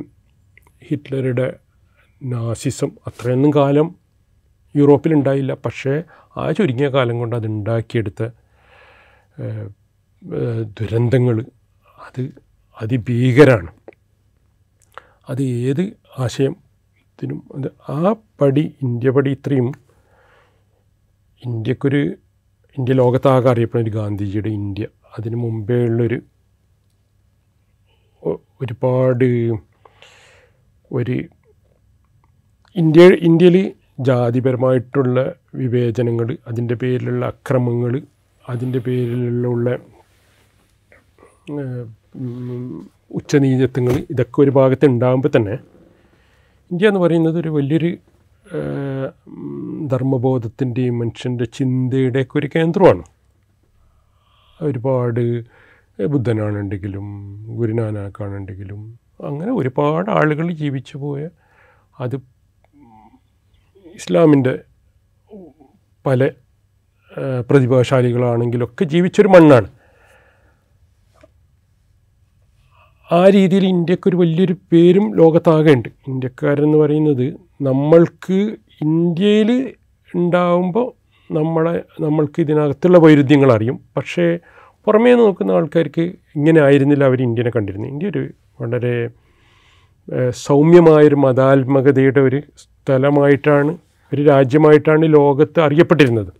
ഹിറ്റ്ലറുടെ 0.88 1.57
നാസിസം 2.23 2.91
അത്രയൊന്നും 3.07 3.52
കാലം 3.55 3.88
യൂറോപ്പിലുണ്ടായില്ല. 4.76 5.55
പക്ഷേ 5.67 6.02
ആ 6.37 6.50
ചുരുങ്ങിയ 6.50 6.88
കാലം 6.88 7.19
കൊണ്ട് 7.19 7.37
അത് 7.37 7.47
ഉണ്ടാക്കിയെടുത്ത 7.47 8.23
ദുരന്തങ്ങൾ 10.81 11.47
അത് 12.07 12.23
അതിഭീകരാണ്. 12.83 13.71
അത് 15.29 15.43
ഏത് 15.43 15.83
ആശയത്തിനും 16.19 17.43
അത് 17.55 17.69
ആ 17.88 18.14
പടി 18.41 18.75
ഇന്ത്യ 18.83 19.11
പടി 19.11 19.31
ഇത്രയും 19.31 19.73
ഇന്ത്യക്കൊരു 21.43 22.02
ഇന്ത്യ 22.79 22.95
ലോകത്താകെ 22.95 23.50
അറിയപ്പെടുന്ന 23.50 23.88
ഒരു 23.88 23.97
ഗാന്ധിജിയുടെ 23.97 24.49
ഇന്ത്യ 24.49 24.87
അതിന് 25.19 25.37
മുമ്പേ 25.37 25.85
ഉള്ളൊരു 25.85 26.19
ഒരുപാട് 28.61 29.29
ഒരു 30.91 31.17
ഇന്ത്യ 32.76 33.07
ഇന്ത്യയിൽ 33.09 33.73
ജാതിപരമായിട്ടുള്ള 34.00 35.35
വിവേചനങ്ങൾ 35.55 36.38
അതിന്റെ 36.49 36.75
പേരിലുള്ള 36.75 37.26
അക്രമങ്ങൾ 37.26 38.02
അതിന്റെ 38.49 38.79
പേരിലുള്ള 38.79 39.79
ഉച്ചനീചത്വങ്ങൾ 43.11 43.93
ഇതൊക്കെ 44.11 44.41
ഒരു 44.43 44.50
ഭാഗത്ത് 44.50 44.87
ഉണ്ടാകുമ്പോൾ 44.87 45.29
തന്നെ 45.37 45.52
ഇന്ത്യ 46.71 46.88
എന്ന് 46.88 47.00
പറയുന്നത് 47.00 47.38
ഒരു 47.38 47.49
വലിയൊരു 47.49 47.99
ധർമ്മബോധത്തിന്റെയും 49.87 50.99
മനുഷ്യന്റെ 50.99 51.45
ചിന്തയുടെയൊക്കെ 51.45 52.38
ഒരു 52.38 52.49
കേന്ദ്രമാണ്. 52.57 53.02
ഒരുപാട് 54.62 55.45
ബുദ്ധനാണെങ്കിലും 56.07 57.07
ഗുരുനാനാക്കാണെങ്കിലും 57.57 58.99
അങ്ങനെ 59.25 59.52
ഒരുപാട് 59.52 60.11
ആളുകൾ 60.11 60.52
ജീവിച്ചു 60.52 60.99
പോയ 60.99 61.29
അത് 62.00 62.32
ഇസ്ലാമിന്റെ 63.95 64.59
പല 66.07 66.31
പ്രതിഭാശാലികളാണെങ്കിലൊക്കെ 67.51 68.85
ജീവിച്ചൊരു 68.85 69.29
മണ്ണാണ്. 69.29 69.69
ആ 73.13 73.29
രീതിയിൽ 73.29 73.65
ഇന്ത്യക്കൊരു 73.67 74.17
വലിയൊരു 74.17 74.55
പേരും 74.73 75.17
ലോകത്താകെ 75.17 75.73
ഉണ്ട് 75.73 75.89
ഇന്ത്യക്കാരെന്ന് 76.09 76.79
പറയുന്നത് 76.79 77.27
നമ്മൾക്ക് 77.63 78.39
ഇന്ത്യയിൽ 78.83 79.75
ഉണ്ടാവുമ്പോൾ 80.15 80.87
നമ്മളെ 81.33 81.83
നമ്മൾക്ക് 82.01 82.41
ഇതിനകത്തുള്ള 82.41 82.99
വൈരുദ്ധ്യങ്ങൾ 82.99 83.53
അറിയും. 83.53 83.81
പക്ഷേ 83.97 84.39
പുറമേ 84.85 85.13
നോക്കുന്ന 85.15 85.51
ആൾക്കാർക്ക് 85.51 86.05
ഇങ്ങനെ 86.37 86.61
ആയിരുന്നില്ല 86.61 87.05
അവർ 87.05 87.23
ഇന്ത്യനെ 87.23 87.51
കണ്ടിരുന്നത്. 87.57 87.91
ഇന്ത്യ 87.91 88.09
ഒരു 88.09 88.23
വളരെ 88.61 89.09
സൗമ്യമായൊരു 90.31 91.15
മതാത്മകതയുടെ 91.15 92.21
ഒരു 92.21 92.43
സ്ഥലമായിട്ടാണ് 92.57 93.79
ഒരു 94.15 94.23
രാജ്യമായിട്ടാണ് 94.23 95.15
ലോകത്ത് 95.15 95.61
അറിയപ്പെട്ടിരുന്നത്. 95.61 96.33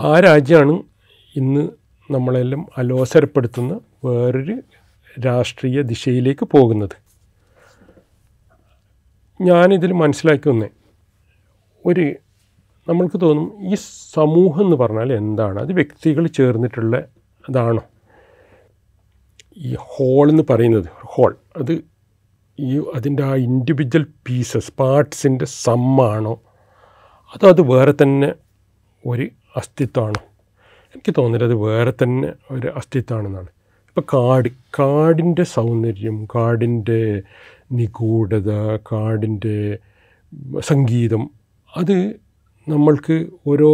ആ 0.00 0.20
രാജ്യമാണ് 0.20 0.82
ഇന്ന് 1.36 1.68
നമ്മളെല്ലാം 2.12 2.66
അലോസരപ്പെടുത്തുന്ന 2.78 3.80
വേറൊരു 4.04 4.60
രാഷ്ട്രീയ 5.26 5.82
ദിശയിലേക്ക് 5.82 6.44
പോകുന്നത്. 6.44 6.96
ഞാനിതിൽ 9.40 9.92
മനസ്സിലാക്കി 9.92 10.48
വന്നേ 10.48 10.68
ഒരു 11.86 12.14
നമ്മൾക്ക് 12.88 13.20
തോന്നും 13.20 13.52
ഈ 13.60 13.74
സമൂഹം 14.14 14.64
എന്ന് 14.64 14.76
പറഞ്ഞാൽ 14.76 15.12
എന്താണ്? 15.12 15.60
അത് 15.60 15.72
വ്യക്തികൾ 15.72 16.26
ചേർന്നിട്ടുള്ള 16.26 16.96
അതാണോ? 17.48 17.82
ഈ 19.56 19.76
ഹോൾ 19.78 20.30
എന്ന് 20.30 20.42
പറയുന്നത് 20.50 20.99
ഹോൾ 21.10 21.36
അത് 21.56 21.72
ഈ 22.58 22.82
അതിന്റെ 22.94 23.22
ആ 23.22 23.34
ഇൻഡിവിജ്വൽ 23.34 24.06
പീസസ് 24.28 24.72
പാർട്സിന്റെ 24.78 25.44
സമ്മാണോ 25.44 26.34
അതോ 27.34 27.48
അത് 27.48 27.60
വേറെ 27.72 27.92
തന്നെ 28.02 28.28
ഒരു 29.06 29.22
അസ്തിത്വമാണോ? 29.56 30.20
എനിക്ക് 30.94 31.14
തോന്നുന്നത് 31.18 31.44
അത് 31.44 31.54
വേറെ 31.54 31.92
തന്നെ 32.02 32.28
ഒരു 32.50 32.68
അസ്തിത്വമാണെന്നാണ്. 32.68 33.50
ഇപ്പോൾ 33.88 34.04
കാട് 34.14 34.48
കാടിന്റെ 34.78 35.42
സൗന്ദര്യം 35.42 36.24
കാടിന്റെ 36.34 37.00
നിഗൂഢത 37.72 38.50
കാടിന്റെ 38.92 39.56
സംഗീതം 40.60 41.22
അത് 41.72 41.96
നമ്മൾക്ക് 42.66 43.16
ഓരോ 43.46 43.72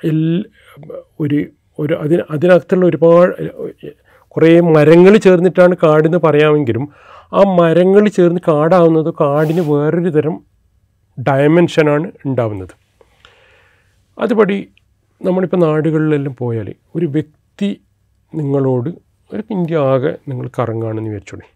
എൽ 0.00 0.20
ഒരു 1.20 1.38
ഒരു 1.78 1.94
അതിന് 1.94 2.22
അതിനകത്തുള്ള 2.30 2.86
ഒരുപാട് 2.86 3.32
കുറേ 4.36 4.60
മരങ്ങൾ 4.60 5.16
ചേർന്നിട്ടാണ് 5.16 5.76
കാടെന്ന് 5.82 6.18
പറയാമെങ്കിലും 6.18 6.88
ആ 7.34 7.42
മരങ്ങൾ 7.58 8.08
ചേർന്ന് 8.08 8.40
കാടാവുന്നത് 8.48 9.14
കാടിന് 9.20 9.60
വേറൊരു 9.60 10.08
തരം 10.08 10.40
ഡയമെൻഷനാണ് 11.28 12.10
ഉണ്ടാവുന്നത്. 12.26 12.74
അതുപടി 14.18 14.68
നമ്മളിപ്പോൾ 15.24 15.56
നാടുകളിലെല്ലാം 15.56 16.36
പോയാൽ 16.38 16.74
ഒരു 16.96 17.06
വ്യക്തി 17.06 17.80
നിങ്ങളോട് 18.34 18.90
ഒരു 19.32 19.42
ഇന്ത്യ 19.50 19.76
ആകെ 19.78 20.18
നിങ്ങൾ 20.28 20.50
കറങ്ങുകയാണെന്ന് 20.58 21.10
വിചാരിച്ചോളി. 21.10 21.46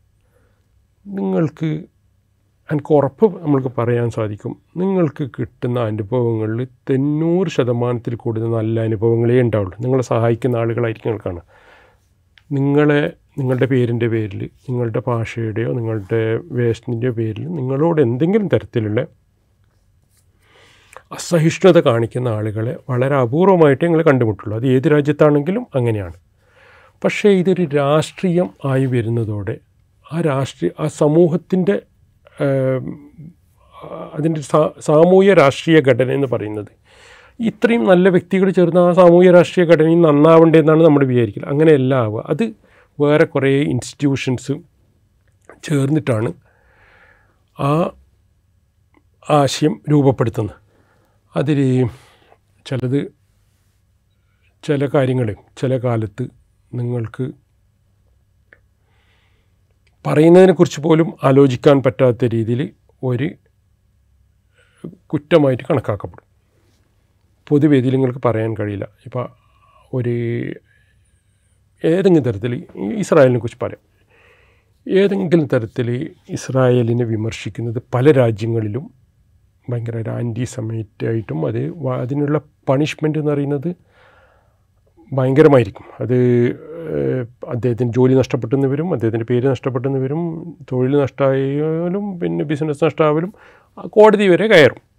നിങ്ങൾക്ക് 1.06 1.68
എനിക്ക് 2.68 2.92
ഉറപ്പ് 2.94 3.42
നമ്മൾക്ക് 3.42 3.70
പറയാൻ 3.78 4.10
സാധിക്കും. 4.10 4.52
നിങ്ങൾക്ക് 4.76 5.30
കിട്ടുന്ന 5.38 5.78
അനുഭവങ്ങളിൽ 5.80 6.64
തൊണ്ണൂറ് 6.90 7.48
ശതമാനത്തിൽ 7.48 8.14
കൂടുതൽ 8.14 8.50
നല്ല 8.50 8.80
അനുഭവങ്ങളേ 8.80 9.40
ഉണ്ടാവുള്ളൂ. 9.40 9.76
നിങ്ങളെ 9.80 10.02
സഹായിക്കുന്ന 10.02 10.56
ആളുകളായിരിക്കും 10.56 11.12
നിങ്ങളെ 12.52 13.12
നിങ്ങളുടെ 13.38 13.66
പേരിന്റെ 13.66 14.08
പേരിൽ 14.08 14.50
നിങ്ങളുടെ 14.70 15.02
ഭാഷയുടെയോ 15.06 15.72
നിങ്ങളുടെ 15.72 16.38
വേഷത്തിന്റെയോ 16.52 17.12
പേരിൽ 17.12 17.46
നിങ്ങളോട് 17.48 18.00
എന്തെങ്കിലും 18.02 18.48
തരത്തിലുള്ള 18.48 19.06
അസഹിഷ്ണുത 21.12 21.80
കാണിക്കുന്ന 21.80 22.28
ആളുകളെ 22.28 22.76
വളരെ 22.90 23.16
അപൂർവമായിട്ട് 23.16 23.84
നിങ്ങൾ 23.84 24.02
കണ്ടുമുട്ടുള്ളൂ. 24.02 24.56
അത് 24.56 24.66
ഏത് 24.66 24.92
രാജ്യത്താണെങ്കിലും 24.92 25.66
അങ്ങനെയാണ്. 25.74 26.12
പക്ഷേ 27.04 27.28
ഇതൊരു 27.28 27.64
രാഷ്ട്രീയം 27.76 28.50
ആയി 28.64 28.86
വരുന്നതോടെ 28.86 29.56
ആ 30.12 30.20
രാഷ്ട്രീയ 30.20 30.70
ആ 30.80 30.86
സമൂഹത്തിന്റെ 30.88 31.82
അതിന്റെ 34.14 34.40
സാമൂഹ്യ 34.80 35.34
രാഷ്ട്രീയ 35.34 35.80
ഘടന 35.80 36.10
എന്ന് 36.10 36.26
പറയുന്നത് 36.26 36.72
ഇത്രയും 37.48 37.84
നല്ല 37.90 38.08
വ്യക്തികൾ 38.14 38.50
ചേർന്ന് 38.56 38.80
ആ 38.80 38.92
സാമൂഹ്യ 38.98 39.30
രാഷ്ട്രീയ 39.36 39.64
ഘടനയും 39.72 40.02
നന്നാവേണ്ടതെന്നാണ് 40.06 40.82
നമ്മൾ 40.86 41.02
വിചാരിക്കൽ 41.10 41.44
അങ്ങനെയല്ല 41.52 41.92
ആവുക. 42.04 42.22
അത് 42.32 42.44
വേറെ 42.98 43.24
കുറേ 43.24 43.52
ഇൻസ്റ്റിറ്റ്യൂഷൻസ് 43.74 44.54
ചേർന്നിട്ടാണ് 45.66 46.30
ആ 47.58 47.72
ആശയം 49.38 49.74
രൂപപ്പെടുത്തുന്നത്. 49.90 50.56
അതിൽ 51.36 51.58
ചിലത് 52.66 53.00
ചില 54.64 54.86
കാര്യങ്ങൾ 54.94 55.28
ചില 55.60 55.72
കാലത്ത് 55.84 56.24
നിങ്ങൾക്ക് 56.72 57.26
പറയുന്നതിനെക്കുറിച്ച് 60.06 60.80
പോലും 60.80 61.08
ആലോചിക്കാൻ 61.28 61.82
പറ്റാത്ത 61.86 62.24
രീതിയിൽ 62.34 62.60
ഒരു 63.02 63.28
കുറ്റമായിട്ട് 65.12 65.64
കണക്കാക്കപ്പെടും. 65.70 66.26
പൊതുവേദിയിൽ 67.50 67.94
നിങ്ങൾക്ക് 67.94 68.22
പറയാൻ 68.24 68.54
കഴിയില്ല. 68.60 68.86
ഇപ്പോൾ 69.06 69.24
ഒരു 69.94 70.14
ഏതെങ്കിലും 71.84 72.24
തരത്തിൽ 72.24 72.52
ഇസ്രായേലിനെ 72.94 73.40
കുറിച്ച് 73.40 73.64
പറയാം. 73.64 73.82
ഏതെങ്കിലും 74.88 75.46
തരത്തിൽ 75.46 75.88
ഇസ്രായേലിനെ 76.28 77.04
വിമർശിക്കുന്നത് 77.04 77.82
പല 77.94 78.12
രാജ്യങ്ങളിലും 78.12 78.90
ഭയങ്കര 79.70 79.96
ഒരു 79.96 80.10
ആന്റി 80.10 80.44
സമയറ്റായിട്ടും 80.44 81.46
അത് 81.46 81.60
അതിനുള്ള 82.02 82.40
പണിഷ്മെന്റ് 82.68 83.18
എന്ന് 83.18 83.32
പറയുന്നത് 83.32 83.74
ഭയങ്കരമായിരിക്കും. 85.12 85.86
അത് 86.00 86.18
അദ്ദേഹത്തിന് 87.48 87.92
ജോലി 87.92 88.14
നഷ്ടപ്പെട്ടെന്ന് 88.14 88.68
വരും 88.68 88.92
അദ്ദേഹത്തിന്റെ 88.92 89.26
പേര് 89.30 89.46
നഷ്ടപ്പെട്ടെന്ന് 89.46 89.98
വരും 89.98 90.22
തൊഴിൽ 90.72 90.98
നഷ്ടമായാലും 90.98 92.20
പിന്നെ 92.20 92.44
ബിസിനസ് 92.44 92.84
നഷ്ടമായാലും 92.84 93.32
ആ 93.78 93.82
കോടതി 93.86 94.28
വരെ 94.28 94.46
കയറും. 94.46 94.89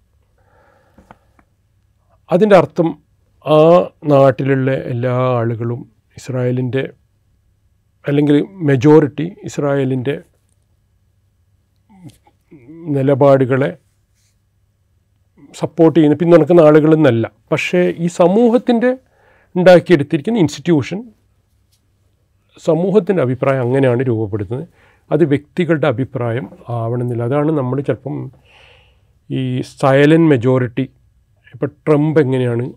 അതിന്റെ 2.31 2.55
അർത്ഥം 2.55 2.97
ആ 3.47 3.89
നാട്ടിലുള്ള 4.05 4.71
എല്ലാ 4.71 5.11
ആളുകളും 5.11 5.91
ഇസ്രായേലിന്റെ 6.17 6.89
അല്ലെങ്കിൽ 8.07 8.41
മെജോറിറ്റി 8.41 9.35
ഇസ്രായേലിന്റെ 9.43 10.21
നിലപാടുകളെ 12.87 13.77
സപ്പോർട്ട് 15.59 15.99
ചെയ്യുന്ന 15.99 16.17
പിന്തുണക്കുന്ന 16.17 16.61
ആളുകളെന്നല്ല. 16.61 17.31
പക്ഷേ 17.51 17.93
ഈ 17.97 18.07
സമൂഹത്തിന്റെ 18.07 18.97
ഉണ്ടാക്കിയെടുത്തിരിക്കുന്ന 19.55 20.39
ഇൻസ്റ്റിറ്റ്യൂഷൻ 20.39 21.03
സമൂഹത്തിന്റെ 22.63 23.23
അഭിപ്രായം 23.23 23.61
അങ്ങനെയാണ് 23.61 24.03
രൂപപ്പെടുത്തുന്നത്. 24.07 24.67
അത് 25.11 25.25
വ്യക്തികളുടെ 25.25 25.87
അഭിപ്രായം 25.87 26.49
ആവണമെന്നില്ല. 26.69 27.23
അതാണ് 27.23 27.51
നമ്മൾ 27.51 27.81
ചിലപ്പം 27.81 28.31
ഈ 29.31 29.61
സൈലന്റ് 29.61 30.29
മെജോറിറ്റി 30.29 30.89
ഇപ്പോൾ 31.53 31.65
ട്രംപ് 31.65 32.19
എങ്ങനെയാണ് 32.19 32.73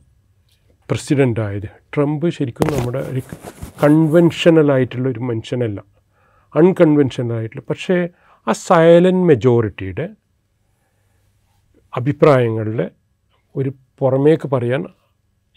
പ്രസിഡന്റ് 0.91 1.41
ആയത്? 1.41 1.69
ട്രംപ് 1.97 2.29
ശരിക്കും 2.29 2.77
നമ്മുടെ 2.77 2.99
ഒരു 2.99 3.23
കൺവെൻഷനൽ 3.85 4.73
ആയിട്ടുള്ള 4.73 5.09
ഒരു 5.09 5.21
മനുഷ്യനല്ല. 5.21 5.85
അൺകൺവെൻഷനൽ 6.57 7.33
ആയിട്ടുള്ള. 7.33 7.63
പക്ഷേ 7.71 8.09
ആ 8.49 8.53
സൈലന്റ് 8.53 9.27
മെജോറിറ്റിയുടെ 9.27 10.09
അഭിപ്രായങ്ങളുടെ 11.97 12.91
ഒരു 13.57 13.73
പുറമേക്ക് 13.99 14.49
പറയാൻ 14.49 14.85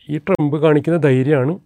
ഈ 0.10 0.18
ട്രംപ് 0.18 0.58
കാണിക്കുന്ന 0.58 0.98
ധൈര്യമാണ് 0.98 1.60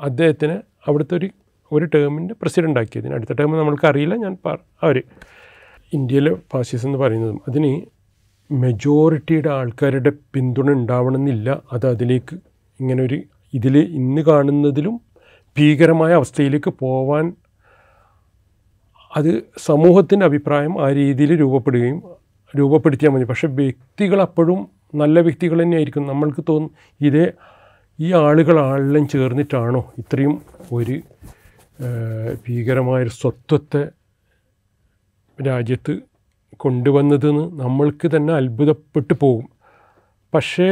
അദ്ദേഹത്തിന് 0.00 0.58
അവിടുത്തെ 0.86 1.14
ഒരു 1.14 1.30
ഒരു 1.72 1.84
ടേമിന്റെ 1.84 2.34
പ്രസിഡന്റ് 2.42 2.80
ആക്കിയതിന്. 2.80 3.14
അടുത്ത 3.14 3.32
ടേം 3.32 3.58
നമ്മൾക്ക് 3.58 3.86
അറിയില്ല. 3.86 4.14
ഞാൻ 4.14 4.36
പറ 4.46 4.56
അവർ 4.82 5.02
ഇന്ത്യയിലെ 5.92 6.34
ഫാസിസം 6.52 6.88
എന്ന് 6.88 6.98
പറയുന്നതും. 6.98 7.40
അതിന് 7.48 8.01
മെജോറിറ്റിയുടെ 8.52 9.50
ആൾക്കാരുടെ 9.50 10.12
പിന്തുണ 10.34 10.70
ഉണ്ടാവണമെന്നില്ല. 10.70 11.62
അത് 11.72 11.86
അതിലേക്ക് 11.86 12.36
ഇങ്ങനെ 12.80 13.02
ഒരു 13.02 13.22
ഇതിൽ 13.54 13.78
ഇന്ന് 13.78 14.22
കാണുന്നതിലും 14.22 15.00
ഭീകരമായ 15.58 16.12
അവസ്ഥയിലേക്ക് 16.14 16.70
പോവാൻ 16.70 17.32
അത് 19.16 19.42
സമൂഹത്തിന്റെ 19.64 20.26
അഭിപ്രായം 20.26 20.86
ആ 20.86 20.92
രീതിയിൽ 20.92 21.40
രൂപപ്പെടുകയും 21.40 22.02
രൂപപ്പെടുത്തിയാൽ 22.58 23.12
മതി. 23.12 23.24
പക്ഷേ 23.24 23.48
വ്യക്തികൾ 23.48 24.20
അപ്പോഴും 24.22 24.68
നല്ല 24.94 25.20
വ്യക്തികൾ 25.20 25.62
തന്നെയായിരിക്കും. 25.62 26.06
നമ്മൾക്ക് 26.06 26.44
തോന്നും 26.48 26.70
ഇതേ 27.00 27.32
ഈ 28.00 28.12
ആളുകൾ 28.12 28.60
ആളെല്ലാം 28.60 29.08
ചേർന്നിട്ടാണോ 29.08 29.92
ഇത്രയും 29.98 30.42
ഒരു 30.72 31.00
ഭീകരമായൊരു 32.48 33.08
സ്വത്വത്തെ 33.08 33.82
രാജ്യത്ത് 35.46 36.11
കൊണ്ടുവന്നതെന്ന് 36.64 37.44
നമ്മൾക്ക് 37.62 38.06
തന്നെ 38.14 38.32
അത്ഭുതപ്പെട്ടു 38.34 39.14
പോകും. 39.22 39.46
പക്ഷേ 40.32 40.68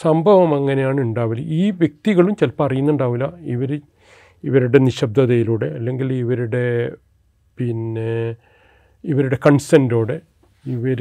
സംഭവം 0.00 0.50
അങ്ങനെയാണ് 0.56 1.00
ഉണ്ടാവില്ല 1.00 1.42
ഈ 1.60 1.64
വ്യക്തികളും 1.80 2.34
ചിലപ്പോൾ 2.40 2.64
അറിയുന്നുണ്ടാവില്ല. 2.66 3.26
ഇവർ 3.54 3.70
ഇവരുടെ 4.44 4.78
നിശബ്ദതയിലൂടെ 4.78 5.68
അല്ലെങ്കിൽ 5.76 6.08
ഇവരുടെ 6.22 6.64
പിന്നെ 7.58 8.12
ഇവരുടെ 9.04 9.36
കൺസെന്റോടെ 9.46 10.16
ഇവർ 10.64 11.00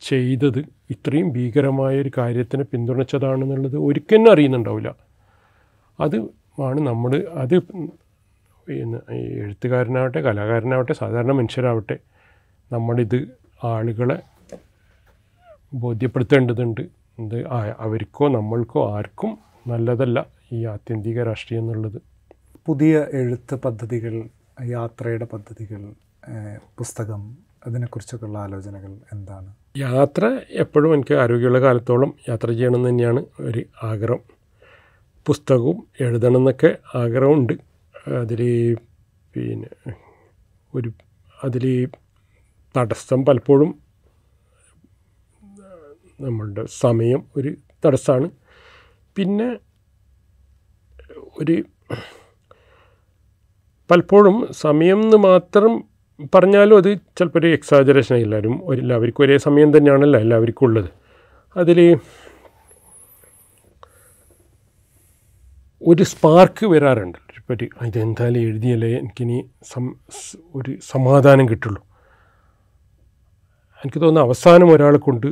ചെയ്തത് 0.00 0.60
ഇത്രയും 0.90 1.28
ഭീകരമായ 1.32 1.94
ഒരു 2.02 2.10
കാര്യത്തിനെ 2.18 2.64
പിന്തുണച്ചതാണെന്നുള്ളത് 2.72 3.76
ഒരിക്കലും 3.86 4.28
അറിയുന്നുണ്ടാവില്ല. 4.32 4.90
അത് 5.98 6.16
ആണ് 6.62 6.80
നമ്മൾ 6.88 7.12
അത് 7.42 7.54
എഴുത്തുകാരനാവട്ടെ 9.42 10.20
കലാകാരനാവട്ടെ 10.26 10.94
സാധാരണ 11.02 11.32
മനുഷ്യരാവട്ടെ 11.32 11.96
നമ്മളിത് 12.72 13.28
ആളുകളെ 13.64 14.18
ബോധ്യപ്പെടുത്തേണ്ടതുണ്ട്. 15.74 16.80
ഇത് 17.18 17.46
അവർക്കോ 17.78 18.28
നമ്മൾക്കോ 18.28 18.96
ആർക്കും 18.96 19.38
നല്ലതല്ല 19.66 20.26
ഈ 20.52 20.64
ആത്യന്തിക 20.64 21.22
രാഷ്ട്രീയം 21.22 21.62
എന്നുള്ളത്. 21.62 22.02
പുതിയ 22.66 23.06
എഴുത്ത് 23.12 23.54
പദ്ധതികൾ 23.54 24.14
യാത്രയുടെ 24.64 25.24
പദ്ധതികൾ 25.24 25.92
പുസ്തകം 26.78 27.38
അതിനെക്കുറിച്ചൊക്കെയുള്ള 27.66 28.38
ആലോചനകൾ 28.38 28.92
എന്താണ്? 29.12 29.54
യാത്ര 29.76 30.40
എപ്പോഴും 30.50 30.94
എനിക്ക് 30.94 31.14
ആരോഗ്യമുള്ള 31.14 31.60
കാലത്തോളം 31.60 32.14
യാത്ര 32.28 32.48
ചെയ്യണം 32.50 32.88
തന്നെയാണ് 32.88 33.24
ഒരു 33.40 33.62
ആഗ്രഹം. 33.82 34.22
പുസ്തകവും 35.26 35.86
എഴുതണം 36.00 36.36
എന്നൊക്കെ 36.36 36.76
ആഗ്രഹമുണ്ട്. 36.94 37.52
അതിൽ 38.20 38.42
പിന്നെ 39.34 39.92
ഒരു 40.74 40.92
അതിൽ 41.44 41.88
തടസ്സം 42.76 43.24
പലപ്പോഴും 43.24 43.70
നമ്മളുടെ 46.20 46.64
സമയം 46.66 47.20
ഒരു 47.36 47.56
തടസ്സമാണ് 47.86 48.30
പിന്നെ 49.16 49.58
ഒരു 51.40 51.64
പലപ്പോഴും 53.90 54.48
സമയം 54.52 55.02
എന്ന് 55.02 55.16
മാത്രം 55.16 55.84
പറഞ്ഞാലും 56.34 56.76
അത് 56.76 56.98
ചിലപ്പോൾ 57.18 57.38
ഒരു 57.38 57.46
എക്സാജറേഷൻ 57.46 58.16
എല്ലാവരും 58.16 58.72
എല്ലാവർക്കും 58.72 59.24
ഒരേ 59.24 59.38
സമയം 59.38 59.76
തന്നെയാണല്ലോ 59.76 60.20
എല്ലാവർക്കും 60.20 60.64
ഉള്ളത്. 60.66 60.90
അതിൽ 61.56 61.98
ഒരു 65.82 66.02
സ്പാർക്ക് 66.02 66.66
വരാറുണ്ട്. 66.66 67.18
ഒരു 67.50 67.64
ഇതെന്തായാലും 67.86 68.40
എഴുതിയാലേ 68.40 68.98
എനിക്കിനി 68.98 69.38
സം 69.62 69.94
ഒരു 70.54 70.78
സമാധാനം 70.82 71.48
കിട്ടുള്ളൂ. 71.48 71.89
എനിക്ക് 73.84 74.00
തോന്നുന്നു 74.00 74.20
അവസാനം 74.20 74.72
ഒരാളെ 74.72 74.98
കൊണ്ട് 74.98 75.26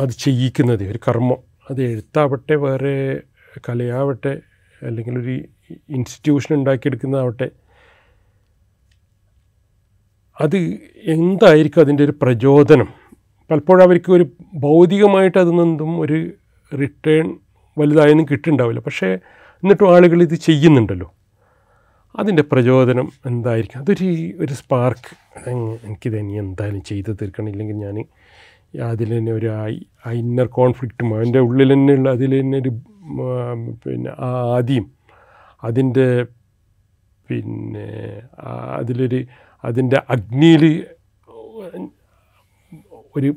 അത് 0.00 0.08
ചെയ്യിക്കുന്നത് 0.08 0.90
ഒരു 0.90 0.98
കർമ്മം. 1.08 1.38
അത് 1.70 1.82
എഴുത്താവട്ടെ 1.82 2.56
വേറെ 2.56 3.22
കലയാവട്ടെ 3.68 4.40
അല്ലെങ്കിൽ 4.82 5.18
ഒരു 5.18 5.34
ഇൻസ്റ്റിറ്റ്യൂഷൻ 5.90 6.54
ഉണ്ടാക്കിയെടുക്കുന്നതാവട്ടെ 6.54 7.50
അത് 10.40 10.56
എന്തായിരിക്കും 11.06 11.80
അതിന്റെ 11.80 12.04
ഒരു 12.04 12.14
പ്രചോദനം? 12.22 12.88
പലപ്പോഴും 13.50 13.82
അവർക്ക് 13.82 14.12
ഒരു 14.12 14.26
ഭൗതികമായിട്ട് 14.54 15.38
അതിൽ 15.38 15.50
നിന്നും 15.50 16.00
ഒരു 16.00 16.30
റിട്ടേൺ 16.80 17.38
വലുതായൊന്നും 17.78 18.26
കിട്ടുന്നുണ്ടാവില്ല 18.30 18.80
പക്ഷേ 18.80 19.08
എന്നിട്ടും 19.62 19.94
ആളുകൾ 19.94 20.22
ഇത് 20.22 20.34
ചെയ്യുന്നുണ്ടല്ലോ. 20.34 21.14
അതിന്റെ 22.14 22.44
പ്രചോദനം 22.50 23.06
എന്തായിരിക്കും? 23.28 23.80
അതൊരു 23.80 24.08
ഒരു 24.42 24.54
സ്പാർക്ക് 24.60 25.10
എനിക്കിത് 25.84 26.16
ഇനി 26.20 26.34
എന്തായാലും 26.42 26.82
ചെയ്തു 26.88 27.10
തീർക്കണം 27.18 27.50
ഇല്ലെങ്കിൽ 27.52 27.76
ഞാൻ 27.84 27.96
അതിൽ 28.88 29.10
തന്നെ 29.14 29.32
ഒരു 29.32 29.48
ആ 29.52 30.12
ഇന്നർ 30.18 30.48
കോൺഫ്ലിക്റ്റും 30.56 31.08
അതിന്റെ 31.16 31.40
ഉള്ളിൽ 31.46 31.70
തന്നെയുള്ള 31.72 32.08
അതിൽ 32.16 32.32
തന്നെ 32.36 32.58
ഒരു 32.62 32.72
പിന്നെ 33.82 34.10
ആ 34.20 34.30
ആദ്യം 34.56 34.86
അതിന്റെ 35.62 36.06
പിന്നെ 37.28 37.86
അതിലൊരു 38.78 39.20
അതിന്റെ 39.64 39.98
അഗ്നിയിൽ 40.14 40.64
ഒരു 43.14 43.30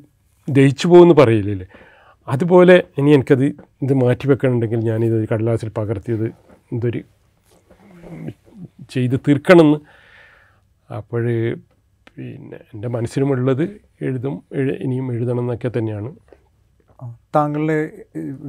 ദഹിച്ചു 0.48 0.86
പോകുമെന്ന് 0.88 1.16
പറയില്ലേ? 1.20 1.68
അതുപോലെ 2.28 2.76
ഇനി 2.98 3.10
എനിക്കത് 3.12 3.46
ഇത് 3.84 3.94
മാറ്റി 4.02 4.26
വെക്കണമെങ്കിൽ 4.30 4.82
ഞാനിത് 4.90 5.18
കടലാസിൽ 5.32 5.70
പകർത്തിയത് 5.78 6.28
ഇതൊരു 6.72 7.02
ചെയ്ത് 8.92 9.16
തീർക്കണമെന്ന്. 9.28 9.80
അപ്പോൾ 10.90 11.24
പിന്നെ 12.16 12.60
എന്റെ 12.72 12.88
മനസ്സിലുമുള്ളത് 12.88 13.66
എഴുതും 14.02 14.36
എഴു- 14.54 14.78
ഇനിയും 14.82 15.12
എഴുതണം 15.14 15.40
എന്നൊക്കെ 15.40 15.70
തന്നെയാണ് 15.70 16.10
താങ്കളുടെ 17.36 17.78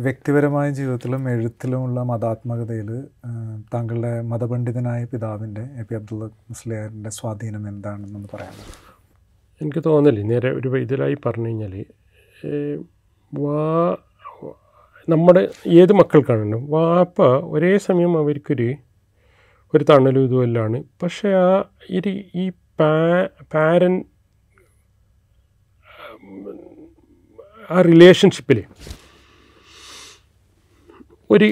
വ്യക്തിപരമായ 0.00 0.70
ജീവിതത്തിലും 0.70 1.28
എഴുത്തിലുമുള്ള 1.30 2.02
മതാത്മകതയിൽ 2.02 2.88
താങ്കളുടെ 3.74 4.22
മതപണ്ഡിതനായ 4.22 5.04
പിതാവിന്റെ 5.04 5.62
എ 5.78 5.82
പി 5.82 5.94
അബ്ദുള്ള 5.94 6.24
മുസ്ലിയാറിന്റെ 6.48 7.10
സ്വാധീനം 7.10 7.68
എന്താണെന്നൊന്ന് 7.68 8.28
പറയാം 8.34 8.56
എനിക്ക് 9.60 9.82
തോന്നൽ 9.86 10.18
നേരെ 10.22 10.50
ഒരു 10.52 10.68
വൈദ്യരായി 10.68 11.16
പറഞ്ഞു 11.26 11.48
കഴിഞ്ഞാൽ 11.48 11.74
വാ 13.32 13.58
നമ്മുടെ 15.08 15.42
ഏത് 15.76 15.92
മക്കൾക്കാണെങ്കിലും 15.92 16.64
വാപ്പ 16.70 17.18
ഒരേ 17.50 17.78
സമയം 17.86 18.18
അവർക്കൊരു 18.18 18.68
ഒരു 19.74 19.84
തണലും 19.84 20.24
ഇതുമെല്ലാമാണ് 20.24 20.78
പക്ഷേ 21.02 21.28
ആ 21.40 21.48
ഇരി 21.90 22.14
ഈ 22.34 22.44
പാ 22.78 22.90
പാരൻ 23.52 23.94
ആ 27.70 27.80
റിലേഷൻഷിപ്പിൽ 27.82 28.58
ഒരു 31.30 31.48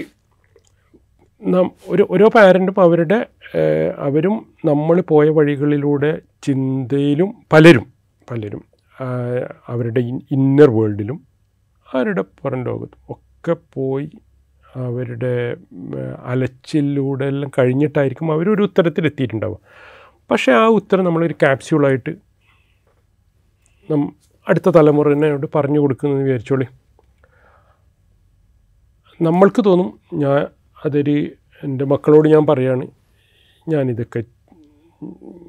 നാം 1.42 1.66
ഒരു 1.88 2.02
ഓരോ 2.11 2.26
പാരന്റും 2.28 2.78
അവരുടെ 2.80 3.18
അവരും 3.98 4.35
നമ്മൾ 4.64 4.96
പോയ 5.02 5.28
വഴികളിലൂടെ 5.30 6.11
ചിന്തയിലും 6.42 7.30
പലരും 7.52 7.87
പലരും 8.28 8.62
അവരുടെ 9.68 10.00
ഇന്നർ 10.30 10.70
വേൾഡിലും 10.70 11.18
അവരുടെ 11.87 12.22
പുറം 12.40 12.61
ലോകത്തും 12.64 13.00
ഒക്കെ 13.09 13.54
പോയി 13.72 14.09
അവരുടെ 14.76 15.56
അലച്ചിലൂടെ 16.24 17.24
എല്ലാം 17.24 17.50
കഴിഞ്ഞിട്ടായിരിക്കും 17.59 18.33
അവരൊരു 18.33 18.62
ഉത്തരത്തിലെത്തിയിട്ടുണ്ടാവുക. 18.62 19.59
പക്ഷേ 20.30 20.52
ആ 20.52 20.66
ഉത്തരം 20.66 21.04
നമ്മളൊരു 21.04 21.33
ക്യാപ്സ്യൂളായിട്ട് 21.33 22.11
നം 23.90 24.12
അടുത്ത 24.48 24.68
തലമുറനോട് 24.68 25.46
പറഞ്ഞു 25.54 25.80
കൊടുക്കുന്നതെന്ന് 25.80 26.26
വിചാരിച്ചോളി. 26.26 26.64
നമ്മൾക്ക് 29.22 29.64
തോന്നും 29.64 30.00
ഞാൻ 30.14 30.46
അതൊരു 30.87 31.30
എന്റെ 31.64 31.85
മക്കളോട് 31.85 32.28
ഞാൻ 32.28 32.46
പറയാണ് 32.46 32.87
ഞാനിതൊക്കെ 33.68 34.24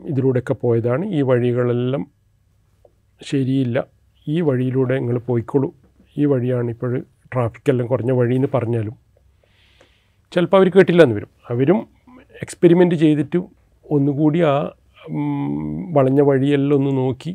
ഇതിലൂടെയൊക്കെ 0.10 0.54
പോയതാണ് 0.54 1.06
ഈ 1.06 1.22
വഴികളെല്ലാം 1.22 2.12
ശരിയില്ല 3.24 3.84
ഈ 4.28 4.42
വഴിയിലൂടെ 4.42 5.00
നിങ്ങൾ 5.00 5.20
പോയിക്കോളൂ 5.20 5.74
ഈ 6.18 6.26
വഴിയാണ് 6.26 6.70
ഇപ്പോൾ 6.70 7.00
ട്രാഫിക്കെല്ലാം 7.36 7.88
കുറഞ്ഞ 7.88 8.12
വഴി 8.12 8.36
എന്ന് 8.36 8.48
പറഞ്ഞാലും. 8.54 9.11
ചിലപ്പോൾ 10.32 10.58
അവർ 10.58 10.68
കേട്ടില്ല 10.76 11.02
എന്ന് 11.04 11.16
വരും. 11.16 11.32
അവരും 11.52 11.80
എക്സ്പെരിമെന്റ് 12.44 12.96
ചെയ്തിട്ട് 12.96 13.40
ഒന്നുകൂടി 13.86 14.40
ആ 14.52 14.54
വളഞ്ഞ 15.98 16.22
വഴിയെല്ലാം 16.22 16.76
ഒന്ന് 16.80 16.92
നോക്കി 16.98 17.32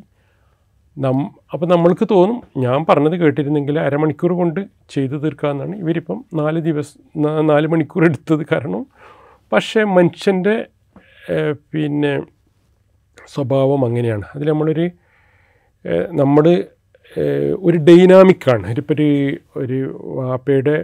നം 0.97 1.19
അപ്പോൾ 1.53 1.67
നമ്മൾക്ക് 1.67 2.05
തോന്നും 2.13 2.39
ഞാൻ 2.65 2.79
പറഞ്ഞത് 2.89 3.17
കേട്ടിരുന്നെങ്കിൽ 3.23 3.77
അരമണിക്കൂർ 3.79 4.33
കൊണ്ട് 4.33 4.61
ചെയ്തു 4.89 5.17
തീർക്കാമെന്നാണ് 5.25 5.75
ഇവരിപ്പം 5.83 6.19
നാല് 6.35 6.61
ദിവസം 6.69 7.01
നാല് 7.51 7.67
മണിക്കൂർ 7.67 8.05
എടുത്തത് 8.05 8.43
കാരണം 8.53 8.83
പക്ഷേ 9.53 9.83
മനുഷ്യന്റെ 9.97 10.55
പിന്നെ 11.73 12.13
സ്വഭാവം 13.35 13.83
അങ്ങനെയാണ്. 13.85 14.25
അതിൽ 14.35 14.47
നമ്മളൊരു 14.49 14.87
നമ്മൾ 16.13 16.45
ഒരു 17.63 17.79
ഡൈനാമിക്കാണ് 17.89 18.67
ഇതിപ്പോൾ 18.71 18.95
ഒരു 18.95 19.11
ഒരു 19.57 19.79
വാപ്പയുടെ 20.19 20.77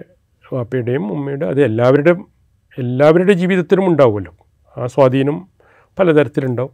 വാപ്പയുടെയും 0.52 1.12
ഉമ്മയുടെ 1.12 1.46
അത് 1.46 1.64
എല്ലാവരുടെയും 1.64 2.26
എല്ലാവരുടെ 2.78 3.32
ജീവിതത്തിലും 3.32 3.86
ഉണ്ടാവുമല്ലോ. 3.86 4.32
ആ 4.76 4.86
സ്വാധീനം 4.86 5.46
പലതരത്തിലുണ്ടാവും. 5.98 6.70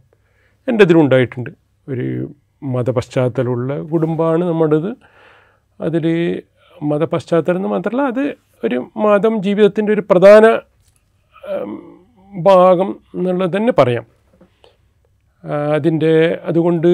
എന്റെ 0.67 0.83
ഇതിലും 0.83 1.01
ഉണ്ടായിട്ടുണ്ട്. 1.01 1.49
ഒരു 1.89 2.31
മതപശ്ചാത്തലമുള്ള 2.63 3.81
കുടുംബമാണ് 3.81 4.45
നമ്മുടേത്. 4.45 4.95
അതിൽ 5.81 6.05
മതപശ്ചാത്തലം 6.83 7.55
എന്ന് 7.55 7.69
മാത്രമല്ല 7.69 8.01
അത് 8.01 8.35
ഒരു 8.63 8.91
മതം 8.97 9.43
ജീവിതത്തിന്റെ 9.43 9.93
ഒരു 9.93 10.03
പ്രധാന 10.09 10.59
ഭാഗം 12.41 12.99
എന്നുള്ളത് 13.15 13.57
തന്നെ 13.57 13.73
പറയാം. 13.77 14.05
അതിന്റെ 15.73 16.39
അതുകൊണ്ട് 16.43 16.87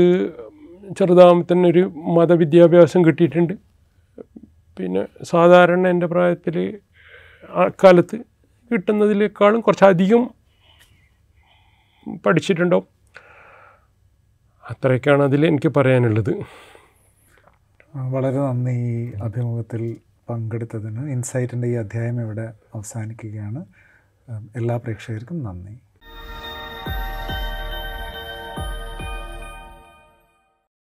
ചെറുതാകുമ്പോൾ 0.98 1.54
തന്നെ 1.54 1.70
ഒരു 1.70 1.92
മതവിദ്യാഭ്യാസം 1.96 3.06
കിട്ടിയിട്ടുണ്ട്. 3.06 3.54
പിന്നെ 4.78 5.08
സാധാരണ 5.24 5.88
എന്റെ 5.88 6.06
പ്രായത്തിൽ 6.06 6.80
അക്കാലത്ത് 7.50 8.16
കാലത്ത് 8.16 8.18
കിട്ടുന്നതിനേക്കാളും 8.72 9.62
കുറച്ചധികം 9.62 10.24
പഠിച്ചിട്ടുണ്ടോ 12.26 12.80
അത്രയൊക്കെയാണ് 14.72 15.24
അതിൽ 15.24 15.46
എനിക്ക് 15.46 15.70
പറയാനുള്ളത്. 15.76 16.34
വളരെ 17.96 18.38
നന്ദി 18.38 18.72
ഈ 18.72 19.14
അഭിമുഖത്തിൽ 19.24 19.98
പങ്കെടുത്തതിന്. 20.30 21.10
ഇൻസൈറ്റിന്റെ 21.10 21.68
ഈ 21.68 21.74
അധ്യായം 21.74 22.22
ഇവിടെ 22.22 22.54
അവസാനിക്കുകയാണ്. 22.76 23.66
എല്ലാ 24.56 24.78
പ്രേക്ഷകർക്കും 24.78 25.44
നന്ദി. 25.44 25.76